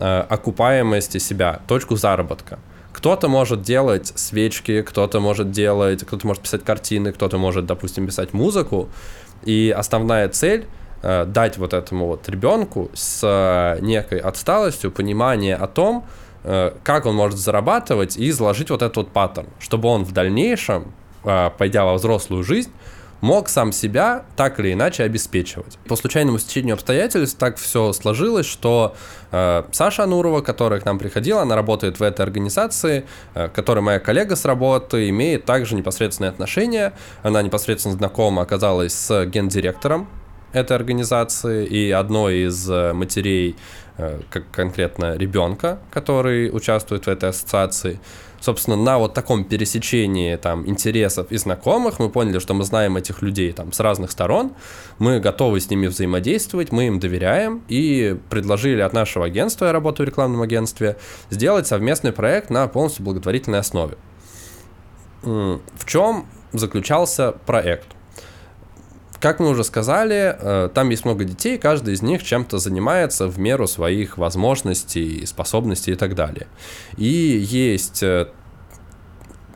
окупаемости 0.00 1.18
себя, 1.18 1.60
точку 1.66 1.96
заработка. 1.96 2.60
Кто-то 2.92 3.26
может 3.26 3.62
делать 3.62 4.12
свечки, 4.14 4.82
кто-то 4.82 5.18
может 5.18 5.50
делать, 5.50 6.04
кто-то 6.04 6.24
может 6.24 6.44
писать 6.44 6.62
картины, 6.62 7.12
кто-то 7.12 7.36
может, 7.36 7.66
допустим, 7.66 8.06
писать 8.06 8.32
музыку, 8.32 8.88
и 9.44 9.74
основная 9.76 10.28
цель 10.28 10.66
Э, 11.02 11.24
дать 11.24 11.58
вот 11.58 11.74
этому 11.74 12.06
вот 12.06 12.28
ребенку 12.28 12.90
с 12.94 13.20
э, 13.22 13.80
некой 13.80 14.18
отсталостью 14.18 14.90
понимание 14.90 15.54
о 15.54 15.66
том, 15.66 16.04
э, 16.44 16.72
как 16.82 17.06
он 17.06 17.14
может 17.14 17.38
зарабатывать 17.38 18.16
и 18.16 18.28
изложить 18.30 18.70
вот 18.70 18.82
этот 18.82 18.96
вот 18.96 19.12
паттерн, 19.12 19.48
чтобы 19.60 19.88
он 19.88 20.04
в 20.04 20.12
дальнейшем, 20.12 20.92
пойдя 21.22 21.84
во 21.84 21.94
взрослую 21.94 22.42
жизнь, 22.42 22.70
мог 23.20 23.48
сам 23.48 23.72
себя 23.72 24.24
так 24.36 24.60
или 24.60 24.72
иначе 24.72 25.02
обеспечивать. 25.02 25.78
По 25.88 25.96
случайному 25.96 26.38
стечению 26.38 26.74
обстоятельств 26.74 27.38
так 27.38 27.56
все 27.56 27.92
сложилось, 27.92 28.46
что 28.46 28.94
э, 29.30 29.64
Саша 29.72 30.04
Анурова, 30.04 30.40
которая 30.40 30.80
к 30.80 30.84
нам 30.84 30.98
приходила, 30.98 31.42
она 31.42 31.56
работает 31.56 31.98
в 31.98 32.02
этой 32.02 32.22
организации, 32.22 33.04
э, 33.34 33.48
которая 33.48 33.82
моя 33.82 33.98
коллега 33.98 34.36
с 34.36 34.44
работы, 34.44 35.08
имеет 35.08 35.44
также 35.44 35.74
непосредственное 35.74 36.30
отношение. 36.30 36.92
Она 37.22 37.42
непосредственно 37.42 37.94
знакома 37.94 38.42
оказалась 38.42 38.94
с 38.94 39.26
гендиректором 39.26 40.08
этой 40.52 40.76
организации 40.76 41.66
и 41.66 41.90
одной 41.90 42.46
из 42.46 42.68
э, 42.70 42.92
матерей, 42.92 43.56
э, 43.96 44.20
как 44.30 44.50
конкретно 44.50 45.16
ребенка, 45.16 45.78
который 45.90 46.50
участвует 46.54 47.06
в 47.06 47.08
этой 47.08 47.30
ассоциации. 47.30 48.00
Собственно, 48.40 48.76
на 48.76 48.98
вот 48.98 49.14
таком 49.14 49.44
пересечении 49.44 50.36
там 50.36 50.66
интересов 50.68 51.32
и 51.32 51.36
знакомых 51.36 51.98
мы 51.98 52.08
поняли, 52.08 52.38
что 52.38 52.54
мы 52.54 52.62
знаем 52.62 52.96
этих 52.96 53.20
людей 53.20 53.52
там 53.52 53.72
с 53.72 53.80
разных 53.80 54.12
сторон, 54.12 54.52
мы 54.98 55.18
готовы 55.18 55.60
с 55.60 55.68
ними 55.68 55.88
взаимодействовать, 55.88 56.70
мы 56.70 56.86
им 56.86 57.00
доверяем 57.00 57.62
и 57.68 58.16
предложили 58.30 58.80
от 58.80 58.92
нашего 58.92 59.26
агентства, 59.26 59.66
я 59.66 59.72
работаю 59.72 60.06
в 60.06 60.10
рекламном 60.10 60.42
агентстве, 60.42 60.96
сделать 61.30 61.66
совместный 61.66 62.12
проект 62.12 62.50
на 62.50 62.68
полностью 62.68 63.04
благотворительной 63.04 63.58
основе. 63.58 63.96
В 65.22 65.84
чем 65.84 66.26
заключался 66.52 67.32
проект? 67.44 67.97
Как 69.20 69.40
мы 69.40 69.48
уже 69.48 69.64
сказали, 69.64 70.36
э, 70.38 70.68
там 70.72 70.90
есть 70.90 71.04
много 71.04 71.24
детей, 71.24 71.58
каждый 71.58 71.94
из 71.94 72.02
них 72.02 72.22
чем-то 72.22 72.58
занимается 72.58 73.26
в 73.26 73.38
меру 73.38 73.66
своих 73.66 74.16
возможностей, 74.16 75.26
способностей 75.26 75.92
и 75.92 75.94
так 75.96 76.14
далее. 76.14 76.46
И 76.96 77.04
есть 77.06 78.00
э, 78.04 78.28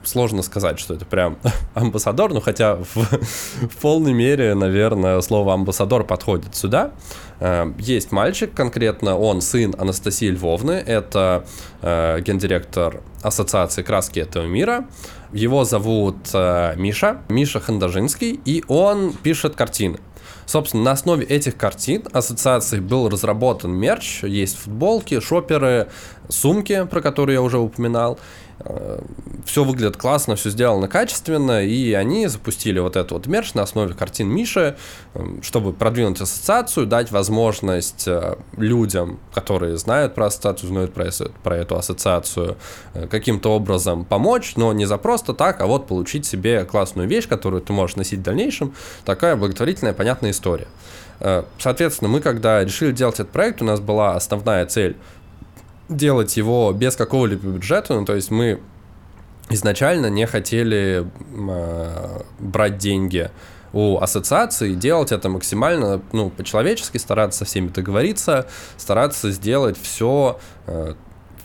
сложно 0.03 0.43
сказать, 0.43 0.81
что 0.81 0.95
это 0.95 1.05
прям 1.05 1.39
амбассадор, 1.75 2.35
ну 2.35 2.41
хотя 2.41 2.75
в, 2.75 2.97
в 2.97 3.77
полной 3.81 4.13
мере, 4.13 4.55
наверное, 4.55 5.21
слово 5.21 5.55
амбассадор 5.55 6.03
подходит 6.03 6.57
сюда. 6.57 6.91
Э, 7.39 7.73
есть 7.79 8.11
мальчик 8.11 8.53
конкретно, 8.53 9.17
он 9.17 9.41
сын 9.41 9.77
Анастасии 9.79 10.31
Львовны, 10.31 10.73
это 10.73 11.45
гендиректор 11.83 13.01
Ассоциации 13.23 13.83
краски 13.83 14.19
этого 14.19 14.47
мира. 14.47 14.87
Его 15.33 15.65
зовут 15.65 16.17
э, 16.35 16.75
Миша, 16.77 17.23
Миша 17.29 17.59
Хандажинский, 17.59 18.39
и 18.45 18.63
он 18.69 19.13
пишет 19.15 19.57
картины. 19.57 19.99
Собственно, 20.45 20.83
на 20.83 20.91
основе 20.93 21.25
этих 21.25 21.57
картин 21.57 22.05
ассоциации 22.13 22.81
был 22.81 23.09
разработан 23.09 23.73
мерч, 23.73 24.25
есть 24.25 24.59
футболки, 24.59 25.21
шоперы, 25.21 25.89
сумки, 26.29 26.87
про 26.91 27.01
которые 27.01 27.35
я 27.35 27.43
уже 27.43 27.59
упоминал. 27.59 28.19
Э, 28.65 29.01
все 29.45 29.65
выглядит 29.65 29.97
классно, 29.97 30.37
все 30.37 30.51
сделано 30.51 30.89
качественно, 30.89 31.65
и 31.65 31.93
они 31.93 32.29
запустили 32.29 32.79
вот 32.79 32.97
этот 32.97 33.13
вот 33.13 33.27
мерч 33.27 33.55
на 33.55 33.63
основе 33.63 33.95
картин 33.95 34.29
Миши, 34.29 34.77
эм, 35.15 35.43
чтобы 35.43 35.73
продвинуть 35.73 36.21
ассоциацию, 36.21 36.87
дать 36.87 37.11
возможность 37.11 38.07
э, 38.07 38.37
людям, 38.57 39.19
которые 39.35 39.77
знают 39.79 40.15
про 40.15 40.27
ассоциацию, 40.27 40.69
знают 40.69 40.95
про, 40.95 41.11
про 41.43 41.57
эту 41.57 41.77
ассоциацию, 41.77 42.57
э, 42.95 43.07
каким-то 43.09 43.53
образом 43.53 44.05
помочь, 44.05 44.55
но 44.57 44.73
не 44.73 44.87
за 44.87 44.97
просто 44.97 45.35
так, 45.35 45.61
а 45.61 45.67
вот 45.67 45.89
получить 45.89 46.25
себе 46.25 46.65
классную 46.65 47.09
вещь, 47.09 47.27
которую 47.27 47.63
ты 47.63 47.73
можешь 47.73 47.97
носить 47.97 48.21
в 48.21 48.23
дальнейшем. 48.23 48.75
Такая 49.05 49.35
благотворительная, 49.37 49.93
понятная 49.93 50.31
история. 50.31 50.69
Соответственно, 51.59 52.09
мы 52.09 52.21
когда 52.21 52.65
решили 52.65 52.91
делать 52.91 53.15
этот 53.21 53.31
проект, 53.31 53.63
у 53.63 53.65
нас 53.65 53.79
была 53.79 54.17
основная 54.17 54.67
цель 54.67 54.97
делать 55.97 56.37
его 56.37 56.73
без 56.73 56.97
какого-либо 56.97 57.49
бюджета, 57.49 57.95
ну, 57.95 58.05
то 58.05 58.15
есть 58.15 58.31
мы 58.31 58.61
изначально 59.51 60.07
не 60.07 60.27
хотели 60.27 61.07
э, 61.07 62.21
брать 62.39 62.79
деньги 62.79 63.31
у 63.73 63.99
ассоциации, 63.99 64.75
делать 64.75 65.13
это 65.13 65.29
максимально, 65.29 66.03
ну, 66.13 66.31
по-человечески, 66.31 66.99
стараться 66.99 67.41
со 67.41 67.45
всеми 67.45 67.69
договориться, 67.69 68.47
стараться 68.77 69.31
сделать 69.31 69.77
все 69.81 70.39
э, 70.67 70.95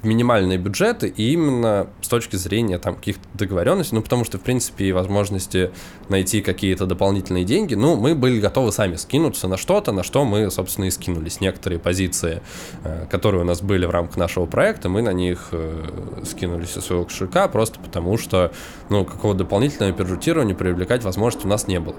минимальные 0.04 0.58
бюджеты, 0.58 1.08
и 1.08 1.34
именно 1.34 1.88
с 2.02 2.08
точки 2.08 2.36
зрения 2.36 2.78
там 2.78 2.96
каких-то 2.96 3.22
договоренностей, 3.34 3.96
ну, 3.96 4.02
потому 4.02 4.24
что, 4.24 4.38
в 4.38 4.42
принципе, 4.42 4.86
и 4.86 4.92
возможности 4.92 5.72
найти 6.10 6.42
какие-то 6.42 6.86
дополнительные 6.86 7.44
деньги, 7.44 7.76
ну, 7.76 7.96
мы 7.96 8.16
были 8.16 8.40
готовы 8.40 8.72
сами 8.72 8.96
скинуться 8.96 9.48
на 9.48 9.58
что-то, 9.58 9.92
на 9.92 10.04
что 10.04 10.26
мы, 10.26 10.50
собственно, 10.52 10.86
и 10.86 10.92
скинулись. 10.92 11.42
Некоторые 11.42 11.80
позиции, 11.80 12.42
э, 12.84 13.06
которые 13.10 13.42
у 13.42 13.46
нас 13.46 13.62
были 13.62 13.86
в 13.86 13.92
рамках 13.92 14.18
нашего 14.18 14.46
проекта, 14.46 14.90
мы 14.90 15.02
на 15.02 15.14
них 15.14 15.50
э, 15.52 16.22
скинулись 16.26 16.72
со 16.72 16.82
своего 16.82 17.06
кошелька, 17.06 17.48
просто 17.48 17.80
потому 17.80 18.18
что, 18.18 18.52
ну, 18.90 19.06
какого 19.06 19.34
дополнительного 19.34 19.92
бюджетирования 19.92 20.56
привлекать 20.56 21.04
возможности 21.04 21.46
у 21.46 21.50
нас 21.50 21.68
не 21.68 21.80
было. 21.80 21.96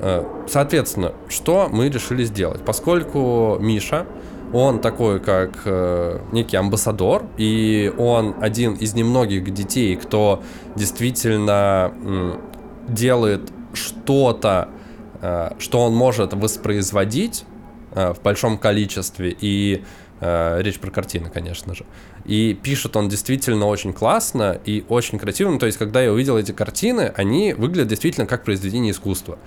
Э, 0.00 0.24
соответственно, 0.48 1.12
что 1.28 1.68
мы 1.70 1.88
решили 1.88 2.24
сделать? 2.24 2.64
Поскольку 2.64 3.58
Миша 3.60 4.06
он 4.52 4.80
такой, 4.80 5.20
как 5.20 5.62
э, 5.64 6.18
некий 6.32 6.56
амбассадор, 6.56 7.26
и 7.36 7.92
он 7.98 8.34
один 8.40 8.74
из 8.74 8.94
немногих 8.94 9.52
детей, 9.52 9.96
кто 9.96 10.42
действительно 10.76 11.92
э, 11.94 12.38
делает 12.88 13.50
что-то, 13.72 14.68
э, 15.20 15.50
что 15.58 15.80
он 15.80 15.94
может 15.94 16.32
воспроизводить 16.34 17.44
э, 17.92 18.12
в 18.12 18.22
большом 18.22 18.58
количестве, 18.58 19.36
и 19.40 19.84
э, 20.20 20.62
речь 20.62 20.78
про 20.78 20.90
картины, 20.90 21.30
конечно 21.30 21.74
же. 21.74 21.84
И 22.24 22.54
пишет 22.54 22.96
он 22.96 23.08
действительно 23.08 23.66
очень 23.66 23.92
классно 23.92 24.58
и 24.64 24.84
очень 24.88 25.18
красиво. 25.18 25.50
Ну, 25.50 25.58
то 25.58 25.66
есть, 25.66 25.78
когда 25.78 26.02
я 26.02 26.12
увидел 26.12 26.36
эти 26.36 26.52
картины, 26.52 27.12
они 27.16 27.54
выглядят 27.54 27.88
действительно 27.88 28.26
как 28.26 28.44
произведение 28.44 28.92
искусства. 28.92 29.38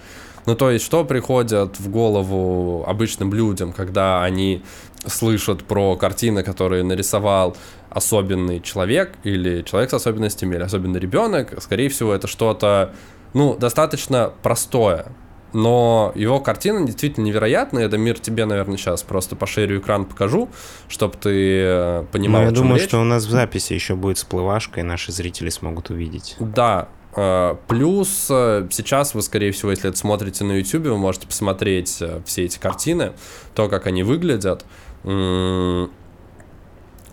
Ну, 0.46 0.56
то 0.56 0.72
есть, 0.72 0.84
что 0.84 1.06
приходит 1.06 1.80
в 1.80 1.90
голову 1.90 2.84
обычным 2.86 3.34
людям, 3.34 3.72
когда 3.72 4.24
они 4.24 4.62
слышат 5.06 5.64
про 5.64 5.96
картины, 5.96 6.44
которые 6.44 6.84
нарисовал 6.84 7.56
особенный 7.90 8.60
человек 8.60 9.14
или 9.24 9.62
человек 9.62 9.92
с 9.92 9.94
особенностями, 9.94 10.56
или 10.56 10.64
особенный 10.64 11.00
ребенок, 11.00 11.62
скорее 11.62 11.90
всего, 11.90 12.14
это 12.14 12.28
что-то, 12.28 12.94
ну, 13.34 13.56
достаточно 13.56 14.32
простое. 14.42 15.08
Но 15.54 16.12
его 16.16 16.40
картина 16.40 16.84
действительно 16.84 17.26
невероятная. 17.26 17.86
Это 17.86 17.96
мир 17.98 18.18
тебе, 18.18 18.46
наверное, 18.46 18.76
сейчас 18.78 19.04
просто 19.04 19.36
поширю 19.36 19.80
экран 19.80 20.06
покажу, 20.06 20.50
чтобы 20.88 21.16
ты 21.16 21.62
э, 21.64 22.06
понимал. 22.12 22.42
Ну, 22.42 22.48
я 22.48 22.52
думаю, 22.52 22.76
речь. 22.78 22.88
что 22.88 23.00
у 23.00 23.04
нас 23.04 23.26
в 23.26 23.30
записи 23.30 23.74
еще 23.74 23.96
будет 23.96 24.18
всплывашка, 24.18 24.80
и 24.80 24.84
наши 24.84 25.12
зрители 25.12 25.50
смогут 25.50 25.92
увидеть. 25.92 26.36
Да, 26.40 26.90
Э, 27.16 27.56
плюс 27.68 28.28
э, 28.30 28.68
сейчас 28.72 29.14
вы, 29.14 29.22
скорее 29.22 29.52
всего, 29.52 29.72
если 29.72 29.90
это 29.90 29.98
смотрите 29.98 30.44
на 30.44 30.54
YouTube, 30.54 30.86
вы 30.86 30.98
можете 30.98 31.28
посмотреть 31.28 32.02
все 32.26 32.46
эти 32.46 32.58
картины, 32.58 33.14
то, 33.56 33.70
как 33.70 33.88
они 33.88 34.04
выглядят. 34.04 34.66
В 35.04 35.90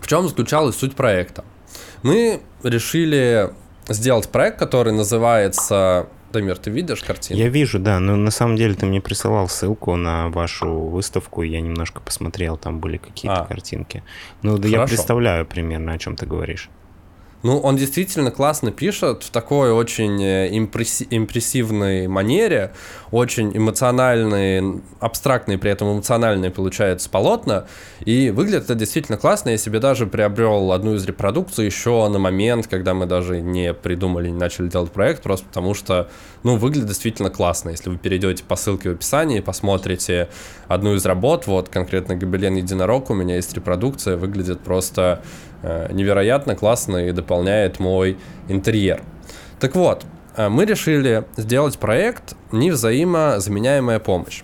чем 0.07 0.27
заключалась 0.27 0.75
суть 0.75 0.95
проекта? 0.95 1.43
Мы 2.03 2.41
решили 2.63 3.53
сделать 3.87 4.29
проект, 4.29 4.59
который 4.59 4.93
называется 4.93 6.07
Дамир, 6.31 6.57
ты 6.57 6.69
видишь 6.69 7.03
картину? 7.03 7.39
Я 7.39 7.49
вижу, 7.49 7.79
да, 7.79 7.99
но 7.99 8.15
на 8.15 8.31
самом 8.31 8.55
деле 8.55 8.73
ты 8.73 8.85
мне 8.85 9.01
присылал 9.01 9.49
ссылку 9.49 9.95
на 9.95 10.29
вашу 10.29 10.69
выставку, 10.69 11.41
я 11.41 11.59
немножко 11.61 11.99
посмотрел, 11.99 12.57
там 12.57 12.79
были 12.79 12.97
какие-то 12.97 13.41
а, 13.41 13.45
картинки. 13.45 14.03
Ну, 14.41 14.57
да 14.57 14.67
я 14.67 14.85
представляю 14.85 15.45
примерно, 15.45 15.93
о 15.93 15.97
чем 15.97 16.15
ты 16.15 16.25
говоришь. 16.25 16.69
Ну, 17.43 17.59
он 17.59 17.75
действительно 17.75 18.29
классно 18.29 18.71
пишет 18.71 19.23
в 19.23 19.31
такой 19.31 19.71
очень 19.71 20.21
э, 20.21 20.49
импресси- 20.49 21.07
импрессивной 21.09 22.07
манере, 22.07 22.71
очень 23.09 23.55
эмоциональный, 23.57 24.81
абстрактный, 24.99 25.57
при 25.57 25.71
этом 25.71 25.91
эмоциональный 25.91 26.51
получается 26.51 27.09
полотна, 27.09 27.65
и 28.05 28.29
выглядит 28.29 28.65
это 28.65 28.75
действительно 28.75 29.17
классно. 29.17 29.49
Я 29.49 29.57
себе 29.57 29.79
даже 29.79 30.05
приобрел 30.05 30.71
одну 30.71 30.93
из 30.95 31.05
репродукций 31.05 31.65
еще 31.65 32.07
на 32.09 32.19
момент, 32.19 32.67
когда 32.67 32.93
мы 32.93 33.07
даже 33.07 33.41
не 33.41 33.73
придумали, 33.73 34.29
не 34.29 34.37
начали 34.37 34.67
делать 34.67 34.91
проект, 34.91 35.23
просто 35.23 35.47
потому 35.47 35.73
что, 35.73 36.09
ну, 36.43 36.57
выглядит 36.57 36.87
действительно 36.87 37.31
классно. 37.31 37.71
Если 37.71 37.89
вы 37.89 37.97
перейдете 37.97 38.43
по 38.43 38.55
ссылке 38.55 38.89
в 38.89 38.93
описании 38.93 39.39
и 39.39 39.41
посмотрите 39.41 40.29
одну 40.67 40.93
из 40.93 41.05
работ, 41.05 41.47
вот 41.47 41.69
конкретно 41.69 42.15
«Гобелен 42.15 42.55
Единорог», 42.55 43.09
у 43.09 43.13
меня 43.15 43.35
есть 43.35 43.53
репродукция, 43.53 44.15
выглядит 44.15 44.59
просто 44.61 45.23
невероятно 45.63 46.55
классно 46.55 47.07
и 47.07 47.11
дополняет 47.11 47.79
мой 47.79 48.17
интерьер. 48.47 49.03
Так 49.61 49.75
вот, 49.75 50.05
э, 50.35 50.49
мы 50.49 50.65
решили 50.65 51.23
сделать 51.37 51.77
проект 51.77 52.35
«Невзаимозаменяемая 52.51 53.99
помощь». 53.99 54.41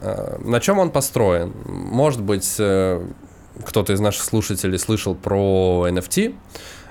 Э, 0.00 0.38
на 0.42 0.60
чем 0.60 0.78
он 0.78 0.90
построен? 0.90 1.52
Может 1.66 2.22
быть, 2.22 2.54
кто-то 2.54 3.92
из 3.92 4.00
наших 4.00 4.24
слушателей 4.24 4.78
слышал 4.78 5.14
про 5.14 5.86
NFT. 5.90 6.34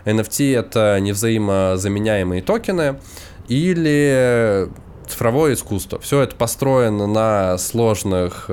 NFT— 0.06 0.56
это 0.60 1.00
невзаимозаменяемые 1.00 2.44
токены 2.44 3.00
или 3.48 4.70
цифровое 5.08 5.54
искусство. 5.54 6.00
Все 6.00 6.22
это 6.22 6.36
построено 6.36 7.08
на 7.08 7.58
сложных, 7.58 8.48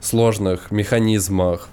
сложных 0.00 0.70
механизмах 0.70 1.68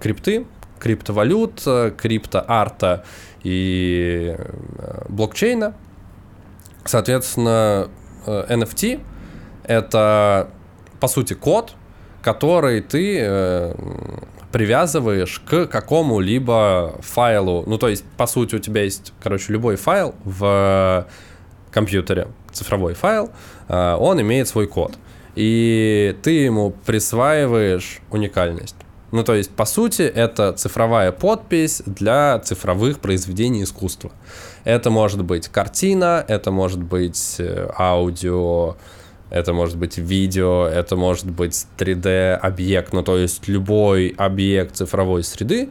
крипты, 0.00 0.46
криптовалют, 0.80 1.62
криптоарта 1.96 3.04
и 3.42 4.34
э, 4.36 5.04
блокчейна. 5.08 5.74
Соответственно, 6.84 7.88
NFT 8.26 8.96
э,— 8.96 9.00
это, 9.64 10.50
по 10.98 11.08
сути, 11.08 11.34
код, 11.34 11.74
который 12.22 12.80
ты 12.80 13.18
э, 13.20 13.74
привязываешь 14.52 15.40
к 15.40 15.66
какому-либо 15.66 16.96
файлу. 17.00 17.64
Ну, 17.66 17.78
то 17.78 17.88
есть, 17.88 18.04
по 18.16 18.26
сути, 18.26 18.56
у 18.56 18.58
тебя 18.58 18.82
есть, 18.82 19.12
короче, 19.22 19.52
любой 19.52 19.76
файл 19.76 20.14
в 20.24 21.06
компьютере, 21.70 22.28
цифровой 22.52 22.94
файл, 22.94 23.30
он 23.68 24.20
имеет 24.20 24.48
свой 24.48 24.66
код. 24.66 24.98
И 25.36 26.16
ты 26.24 26.32
ему 26.32 26.70
присваиваешь 26.84 28.00
уникальность. 28.10 28.74
Ну, 29.12 29.24
то 29.24 29.34
есть, 29.34 29.50
по 29.50 29.64
сути, 29.64 30.02
это 30.02 30.52
цифровая 30.52 31.10
подпись 31.10 31.82
для 31.84 32.38
цифровых 32.38 33.00
произведений 33.00 33.64
искусства. 33.64 34.12
Это 34.64 34.90
может 34.90 35.24
быть 35.24 35.48
картина, 35.48 36.24
это 36.28 36.50
может 36.50 36.82
быть 36.82 37.36
э, 37.38 37.68
аудио, 37.76 38.76
это 39.30 39.52
может 39.52 39.76
быть 39.78 39.98
видео, 39.98 40.66
это 40.66 40.96
может 40.96 41.30
быть 41.30 41.66
3D-объект, 41.78 42.92
ну, 42.92 43.02
то 43.02 43.16
есть 43.16 43.48
любой 43.48 44.14
объект 44.16 44.76
цифровой 44.76 45.24
среды, 45.24 45.70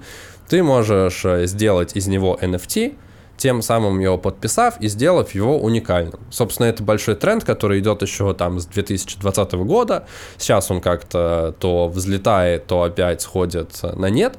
ты 0.50 0.64
можешь 0.64 1.24
э, 1.24 1.46
сделать 1.46 1.96
из 1.96 2.08
него 2.08 2.38
NFT, 2.42 2.96
тем 3.40 3.62
самым 3.62 4.00
его 4.00 4.18
подписав 4.18 4.80
и 4.82 4.88
сделав 4.90 5.34
его 5.34 5.58
уникальным. 5.58 6.20
Собственно, 6.30 6.68
это 6.68 6.84
большой 6.84 7.16
тренд, 7.16 7.44
который 7.44 7.80
идет 7.80 8.02
еще 8.02 8.34
там 8.34 8.60
с 8.60 8.66
2020 8.66 9.54
года. 9.54 10.06
Сейчас 10.38 10.70
он 10.70 10.82
как-то 10.82 11.56
то 11.60 11.88
взлетает, 11.88 12.68
то 12.68 12.84
опять 12.84 13.22
сходит 13.22 13.82
на 13.96 14.10
нет. 14.10 14.38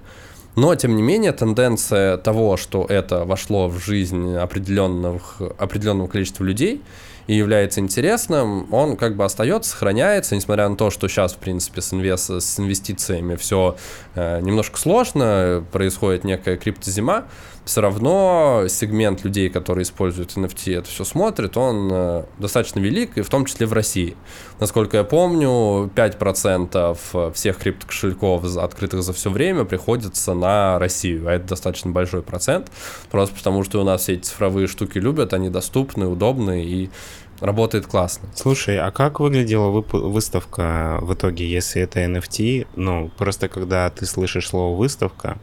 Но, 0.54 0.74
тем 0.74 0.96
не 0.96 1.02
менее, 1.02 1.32
тенденция 1.32 2.18
того, 2.18 2.56
что 2.56 2.84
это 2.88 3.24
вошло 3.24 3.68
в 3.68 3.78
жизнь 3.78 4.36
определенных, 4.36 5.40
определенного 5.58 6.08
количества 6.08 6.44
людей 6.44 6.82
и 7.26 7.34
является 7.34 7.80
интересным, 7.80 8.66
он 8.74 8.96
как 8.96 9.16
бы 9.16 9.24
остается, 9.24 9.70
сохраняется, 9.70 10.34
несмотря 10.34 10.68
на 10.68 10.74
то, 10.76 10.90
что 10.90 11.06
сейчас, 11.06 11.32
в 11.32 11.36
принципе, 11.36 11.80
с, 11.80 11.94
инвес... 11.94 12.28
с 12.28 12.58
инвестициями 12.58 13.36
все 13.36 13.76
э, 14.16 14.40
немножко 14.40 14.78
сложно, 14.78 15.64
происходит 15.70 16.24
некая 16.24 16.56
криптозима, 16.56 17.26
все 17.70 17.82
равно 17.82 18.64
сегмент 18.68 19.22
людей, 19.22 19.48
которые 19.48 19.84
используют 19.84 20.36
NFT, 20.36 20.76
это 20.76 20.88
все 20.88 21.04
смотрит, 21.04 21.56
он 21.56 21.88
э, 21.92 22.24
достаточно 22.40 22.80
велик, 22.80 23.16
и 23.16 23.22
в 23.22 23.28
том 23.28 23.44
числе 23.44 23.64
в 23.64 23.72
России. 23.72 24.16
Насколько 24.58 24.96
я 24.96 25.04
помню, 25.04 25.88
5% 25.94 27.32
всех 27.32 27.58
криптокошельков, 27.58 28.56
открытых 28.56 29.04
за 29.04 29.12
все 29.12 29.30
время, 29.30 29.64
приходится 29.64 30.34
на 30.34 30.80
Россию, 30.80 31.28
а 31.28 31.32
это 31.32 31.46
достаточно 31.46 31.92
большой 31.92 32.24
процент, 32.24 32.72
просто 33.12 33.36
потому 33.36 33.62
что 33.62 33.80
у 33.80 33.84
нас 33.84 34.02
все 34.02 34.14
эти 34.14 34.22
цифровые 34.22 34.66
штуки 34.66 34.98
любят, 34.98 35.32
они 35.32 35.48
доступны, 35.48 36.08
удобны 36.08 36.64
и 36.64 36.90
работает 37.38 37.86
классно. 37.86 38.28
Слушай, 38.34 38.80
а 38.80 38.90
как 38.90 39.20
выглядела 39.20 39.70
вып- 39.70 39.96
выставка 39.96 40.98
в 41.02 41.14
итоге, 41.14 41.48
если 41.48 41.82
это 41.82 42.00
NFT? 42.00 42.66
Ну, 42.74 43.12
просто 43.16 43.48
когда 43.48 43.88
ты 43.90 44.06
слышишь 44.06 44.48
слово 44.48 44.76
выставка, 44.76 45.38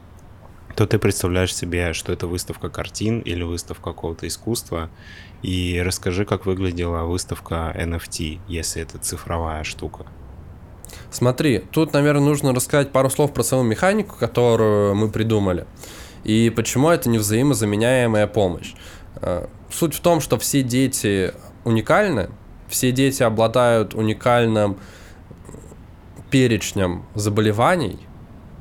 то 0.78 0.86
ты 0.86 1.00
представляешь 1.00 1.56
себе, 1.56 1.92
что 1.94 2.14
это 2.14 2.28
выставка 2.28 2.70
картин 2.70 3.22
или 3.22 3.42
выставка 3.42 3.86
какого-то 3.86 4.28
искусства. 4.28 4.92
И 5.42 5.82
расскажи, 5.84 6.24
как 6.24 6.46
выглядела 6.46 7.02
выставка 7.02 7.74
NFT, 7.76 8.42
если 8.48 8.84
это 8.84 9.00
цифровая 9.00 9.64
штука. 9.64 10.06
Смотри, 11.10 11.64
тут, 11.72 11.94
наверное, 11.94 12.24
нужно 12.24 12.54
рассказать 12.54 12.92
пару 12.92 13.10
слов 13.10 13.34
про 13.34 13.42
саму 13.42 13.64
механику, 13.64 14.18
которую 14.20 14.94
мы 14.94 15.10
придумали. 15.10 15.66
И 16.24 16.52
почему 16.56 16.90
это 16.90 17.10
не 17.10 17.18
взаимозаменяемая 17.18 18.28
помощь. 18.28 18.76
Э, 19.16 19.48
суть 19.72 19.96
в 19.96 20.00
том, 20.00 20.22
что 20.22 20.38
все 20.38 20.62
дети 20.62 21.34
уникальны, 21.64 22.30
все 22.68 22.92
дети 22.92 23.24
обладают 23.24 23.96
уникальным 23.96 24.78
перечнем 26.30 27.04
заболеваний, 27.16 28.07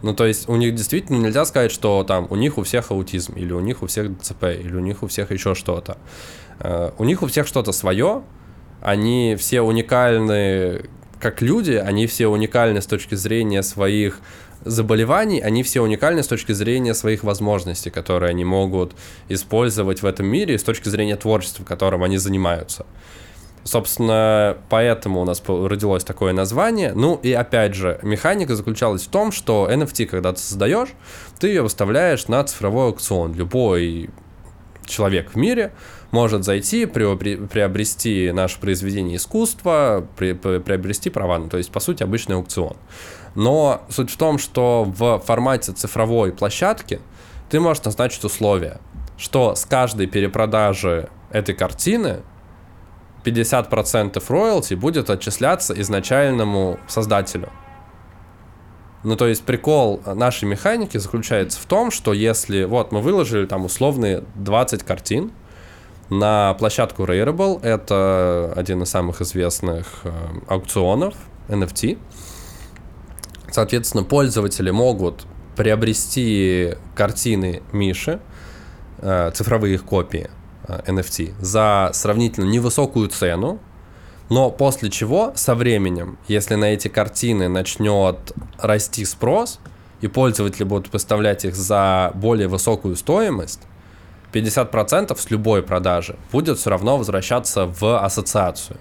ну, 0.02 0.14
то 0.14 0.26
есть 0.26 0.48
у 0.48 0.56
них 0.56 0.74
действительно 0.74 1.16
нельзя 1.16 1.44
сказать, 1.44 1.72
что 1.72 2.04
там 2.04 2.26
у 2.30 2.36
них 2.36 2.58
у 2.58 2.62
всех 2.62 2.90
аутизм, 2.90 3.34
или 3.34 3.52
у 3.52 3.60
них 3.60 3.82
у 3.82 3.86
всех 3.86 4.18
ДЦП, 4.18 4.44
или 4.44 4.74
у 4.74 4.80
них 4.80 5.02
у 5.02 5.06
всех 5.06 5.30
еще 5.30 5.54
что-то. 5.54 5.98
Uh, 6.58 6.94
у 6.98 7.04
них 7.04 7.22
у 7.22 7.26
всех 7.26 7.46
что-то 7.46 7.72
свое, 7.72 8.22
они 8.80 9.36
все 9.38 9.60
уникальны 9.60 10.88
как 11.20 11.42
люди, 11.42 11.72
они 11.72 12.06
все 12.06 12.28
уникальны 12.28 12.80
с 12.80 12.86
точки 12.86 13.14
зрения 13.14 13.62
своих 13.62 14.20
заболеваний, 14.64 15.40
они 15.40 15.62
все 15.62 15.80
уникальны 15.80 16.22
с 16.22 16.26
точки 16.26 16.52
зрения 16.52 16.94
своих 16.94 17.24
возможностей, 17.24 17.90
которые 17.90 18.30
они 18.30 18.44
могут 18.44 18.94
использовать 19.28 20.02
в 20.02 20.06
этом 20.06 20.26
мире, 20.26 20.58
с 20.58 20.62
точки 20.62 20.88
зрения 20.88 21.16
творчества, 21.16 21.64
которым 21.64 22.02
они 22.02 22.18
занимаются. 22.18 22.84
Собственно, 23.66 24.56
поэтому 24.68 25.22
у 25.22 25.24
нас 25.24 25.42
родилось 25.44 26.04
такое 26.04 26.32
название. 26.32 26.92
Ну 26.94 27.16
и 27.16 27.32
опять 27.32 27.74
же, 27.74 27.98
механика 28.02 28.54
заключалась 28.54 29.02
в 29.02 29.08
том, 29.08 29.32
что 29.32 29.68
NFT, 29.68 30.06
когда 30.06 30.32
ты 30.32 30.38
создаешь, 30.38 30.90
ты 31.40 31.48
ее 31.48 31.62
выставляешь 31.62 32.28
на 32.28 32.44
цифровой 32.44 32.86
аукцион. 32.86 33.34
Любой 33.34 34.08
человек 34.86 35.32
в 35.32 35.36
мире 35.36 35.72
может 36.12 36.44
зайти, 36.44 36.86
приобрести 36.86 38.30
наше 38.32 38.60
произведение 38.60 39.16
искусства, 39.16 40.06
приобрести 40.16 41.10
права, 41.10 41.38
ну, 41.40 41.48
то 41.48 41.58
есть, 41.58 41.72
по 41.72 41.80
сути, 41.80 42.04
обычный 42.04 42.36
аукцион. 42.36 42.76
Но 43.34 43.82
суть 43.88 44.10
в 44.12 44.16
том, 44.16 44.38
что 44.38 44.84
в 44.84 45.18
формате 45.18 45.72
цифровой 45.72 46.32
площадки 46.32 47.00
ты 47.50 47.58
можешь 47.58 47.82
назначить 47.82 48.22
условия, 48.22 48.78
что 49.18 49.56
с 49.56 49.64
каждой 49.64 50.06
перепродажи 50.06 51.08
этой 51.32 51.56
картины 51.56 52.22
50% 53.26 54.22
роялти 54.28 54.74
будет 54.74 55.10
отчисляться 55.10 55.78
изначальному 55.80 56.78
создателю. 56.86 57.50
Ну, 59.02 59.16
то 59.16 59.26
есть 59.26 59.44
прикол 59.44 60.00
нашей 60.04 60.46
механики 60.46 60.98
заключается 60.98 61.60
в 61.60 61.66
том, 61.66 61.90
что 61.90 62.12
если 62.12 62.64
вот 62.64 62.92
мы 62.92 63.00
выложили 63.00 63.46
там 63.46 63.64
условные 63.64 64.24
20 64.34 64.82
картин 64.82 65.32
на 66.08 66.54
площадку 66.54 67.04
Rarible, 67.04 67.62
это 67.62 68.52
один 68.56 68.82
из 68.82 68.90
самых 68.90 69.20
известных 69.20 70.00
э, 70.04 70.10
аукционов 70.48 71.14
NFT, 71.48 71.98
соответственно, 73.50 74.04
пользователи 74.04 74.70
могут 74.70 75.26
приобрести 75.56 76.74
картины 76.94 77.62
Миши, 77.72 78.20
э, 78.98 79.30
цифровые 79.34 79.74
их 79.74 79.84
копии, 79.84 80.30
NFT 80.68 81.34
за 81.40 81.90
сравнительно 81.92 82.44
невысокую 82.44 83.08
цену, 83.08 83.58
но 84.28 84.50
после 84.50 84.90
чего 84.90 85.32
со 85.36 85.54
временем, 85.54 86.18
если 86.28 86.56
на 86.56 86.66
эти 86.66 86.88
картины 86.88 87.48
начнет 87.48 88.32
расти 88.58 89.04
спрос, 89.04 89.60
и 90.00 90.08
пользователи 90.08 90.64
будут 90.64 90.92
выставлять 90.92 91.44
их 91.44 91.54
за 91.54 92.10
более 92.14 92.48
высокую 92.48 92.96
стоимость, 92.96 93.60
50% 94.32 95.18
с 95.18 95.30
любой 95.30 95.62
продажи 95.62 96.16
будет 96.32 96.58
все 96.58 96.70
равно 96.70 96.98
возвращаться 96.98 97.66
в 97.66 97.98
ассоциацию, 98.04 98.78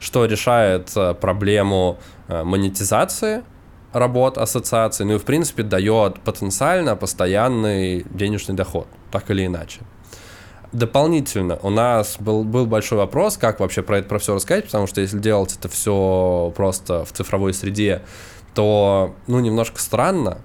что 0.00 0.26
решает 0.26 0.90
э, 0.96 1.14
проблему 1.14 1.98
э, 2.28 2.42
монетизации 2.42 3.42
работ 3.92 4.36
ассоциации, 4.36 5.04
ну 5.04 5.14
и 5.14 5.18
в 5.18 5.24
принципе 5.24 5.62
дает 5.62 6.20
потенциально 6.20 6.96
постоянный 6.96 8.04
денежный 8.10 8.54
доход, 8.54 8.86
так 9.10 9.30
или 9.30 9.46
иначе. 9.46 9.80
Дополнительно 10.72 11.58
у 11.62 11.70
нас 11.70 12.16
был, 12.18 12.44
был 12.44 12.66
большой 12.66 12.98
вопрос, 12.98 13.36
как 13.36 13.60
вообще 13.60 13.82
про 13.82 13.98
это 13.98 14.08
про 14.08 14.18
все 14.18 14.34
рассказать, 14.34 14.66
потому 14.66 14.86
что 14.86 15.00
если 15.00 15.18
делать 15.18 15.56
это 15.58 15.68
все 15.68 16.52
просто 16.56 17.04
в 17.04 17.12
цифровой 17.12 17.54
среде, 17.54 18.02
то 18.54 19.14
ну 19.26 19.38
немножко 19.40 19.80
странно, 19.80 20.38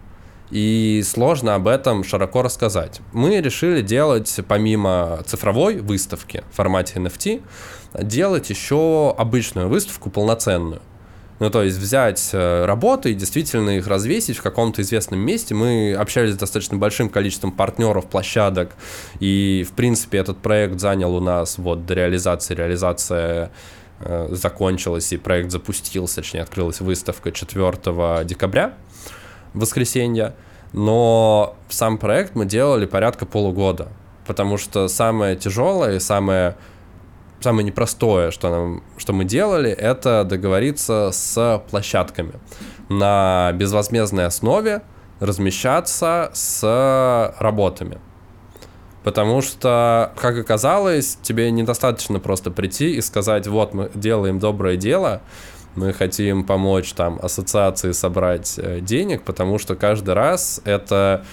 и 0.51 1.01
сложно 1.05 1.55
об 1.55 1.67
этом 1.67 2.03
широко 2.03 2.41
рассказать. 2.41 2.99
Мы 3.13 3.39
решили 3.39 3.81
делать, 3.81 4.39
помимо 4.47 5.21
цифровой 5.25 5.79
выставки 5.79 6.43
в 6.51 6.55
формате 6.55 6.99
NFT, 6.99 7.41
делать 8.03 8.49
еще 8.49 9.15
обычную 9.17 9.69
выставку 9.69 10.09
полноценную. 10.09 10.81
Ну, 11.41 11.49
то 11.49 11.63
есть 11.63 11.79
взять 11.79 12.29
э, 12.33 12.65
работы 12.65 13.09
и 13.09 13.13
действительно 13.15 13.71
их 13.71 13.87
развесить 13.87 14.37
в 14.37 14.43
каком-то 14.43 14.83
известном 14.83 15.21
месте. 15.21 15.55
Мы 15.55 15.95
общались 15.95 16.35
с 16.35 16.37
достаточно 16.37 16.77
большим 16.77 17.09
количеством 17.09 17.51
партнеров, 17.51 18.05
площадок, 18.05 18.75
и, 19.19 19.65
в 19.67 19.71
принципе, 19.71 20.19
этот 20.19 20.37
проект 20.37 20.79
занял 20.79 21.15
у 21.15 21.19
нас 21.19 21.57
вот 21.57 21.87
до 21.87 21.95
реализации, 21.95 22.53
реализация 22.53 23.51
э, 24.01 24.27
закончилась, 24.29 25.11
и 25.13 25.17
проект 25.17 25.49
запустился, 25.49 26.17
точнее, 26.17 26.43
открылась 26.43 26.79
выставка 26.79 27.31
4 27.31 28.23
декабря, 28.23 28.75
воскресенье. 29.55 30.35
Но 30.73 31.55
сам 31.69 31.97
проект 31.97 32.35
мы 32.35 32.45
делали 32.45 32.85
порядка 32.85 33.25
полугода, 33.25 33.87
потому 34.27 34.57
что 34.57 34.87
самое 34.87 35.35
тяжелое 35.35 35.95
и 35.95 35.99
самое 35.99 36.55
самое 37.41 37.65
непростое, 37.65 38.31
что, 38.31 38.49
нам, 38.49 38.83
что 38.97 39.13
мы 39.13 39.25
делали, 39.25 39.71
это 39.71 40.23
договориться 40.23 41.09
с 41.11 41.63
площадками 41.69 42.33
на 42.89 43.51
безвозмездной 43.53 44.25
основе 44.25 44.81
размещаться 45.19 46.31
с 46.33 47.35
работами. 47.39 47.99
Потому 49.03 49.41
что, 49.41 50.13
как 50.15 50.37
оказалось, 50.37 51.17
тебе 51.21 51.49
недостаточно 51.49 52.19
просто 52.19 52.51
прийти 52.51 52.95
и 52.95 53.01
сказать, 53.01 53.47
вот 53.47 53.73
мы 53.73 53.89
делаем 53.95 54.37
доброе 54.39 54.77
дело, 54.77 55.21
мы 55.75 55.93
хотим 55.93 56.43
помочь 56.43 56.93
там 56.93 57.19
ассоциации 57.21 57.93
собрать 57.93 58.59
э, 58.59 58.81
денег, 58.81 59.23
потому 59.23 59.57
что 59.57 59.75
каждый 59.75 60.13
раз 60.13 60.61
это 60.65 61.25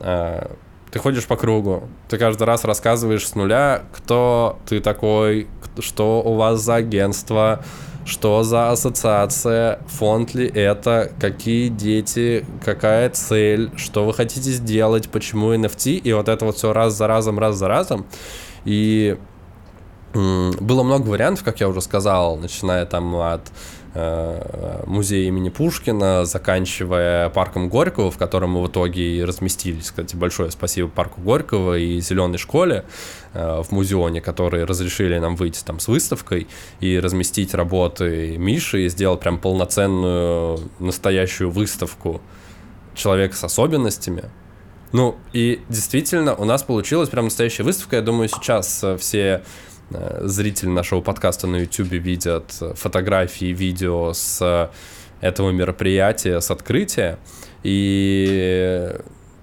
э, 0.00 0.48
ты 0.94 1.00
ходишь 1.00 1.26
по 1.26 1.34
кругу, 1.34 1.88
ты 2.08 2.18
каждый 2.18 2.44
раз 2.44 2.62
рассказываешь 2.62 3.26
с 3.26 3.34
нуля, 3.34 3.82
кто 3.92 4.60
ты 4.64 4.78
такой, 4.78 5.48
что 5.80 6.22
у 6.22 6.36
вас 6.36 6.60
за 6.60 6.76
агентство, 6.76 7.64
что 8.06 8.44
за 8.44 8.70
ассоциация, 8.70 9.80
фонд 9.88 10.34
ли 10.34 10.46
это, 10.46 11.10
какие 11.18 11.66
дети, 11.66 12.46
какая 12.64 13.10
цель, 13.10 13.72
что 13.76 14.04
вы 14.04 14.14
хотите 14.14 14.52
сделать, 14.52 15.10
почему 15.10 15.52
NFT, 15.52 15.96
и 15.96 16.12
вот 16.12 16.28
это 16.28 16.44
вот 16.44 16.58
все 16.58 16.72
раз 16.72 16.94
за 16.94 17.08
разом, 17.08 17.40
раз 17.40 17.56
за 17.56 17.66
разом. 17.66 18.06
И 18.64 19.18
было 20.14 20.84
много 20.84 21.08
вариантов, 21.08 21.42
как 21.42 21.58
я 21.58 21.68
уже 21.68 21.80
сказал, 21.80 22.36
начиная 22.36 22.86
там 22.86 23.16
от 23.16 23.50
музей 23.94 25.28
имени 25.28 25.50
Пушкина, 25.50 26.24
заканчивая 26.24 27.28
парком 27.30 27.68
Горького, 27.68 28.10
в 28.10 28.18
котором 28.18 28.50
мы 28.50 28.62
в 28.62 28.68
итоге 28.68 29.18
и 29.18 29.24
разместились. 29.24 29.86
Кстати, 29.86 30.16
большое 30.16 30.50
спасибо 30.50 30.88
парку 30.88 31.20
Горького 31.20 31.78
и 31.78 32.00
Зеленой 32.00 32.38
школе 32.38 32.84
э, 33.34 33.62
в 33.62 33.70
музеоне, 33.70 34.20
которые 34.20 34.64
разрешили 34.64 35.18
нам 35.18 35.36
выйти 35.36 35.62
там 35.64 35.78
с 35.78 35.88
выставкой 35.88 36.48
и 36.80 36.98
разместить 36.98 37.54
работы 37.54 38.36
Миши 38.36 38.86
и 38.86 38.88
сделать 38.88 39.20
прям 39.20 39.38
полноценную 39.38 40.58
настоящую 40.80 41.50
выставку 41.50 42.20
человека 42.94 43.36
с 43.36 43.44
особенностями. 43.44 44.24
Ну, 44.92 45.16
и 45.32 45.60
действительно, 45.68 46.34
у 46.34 46.44
нас 46.44 46.62
получилась 46.62 47.08
прям 47.08 47.26
настоящая 47.26 47.64
выставка. 47.64 47.96
Я 47.96 48.02
думаю, 48.02 48.28
сейчас 48.28 48.82
э, 48.82 48.96
все 48.96 49.42
зрители 49.90 50.68
нашего 50.68 51.00
подкаста 51.00 51.46
на 51.46 51.56
YouTube 51.56 51.92
видят 51.92 52.50
фотографии, 52.74 53.46
видео 53.46 54.12
с 54.12 54.70
этого 55.20 55.50
мероприятия, 55.50 56.40
с 56.40 56.50
открытия. 56.50 57.18
И 57.62 58.94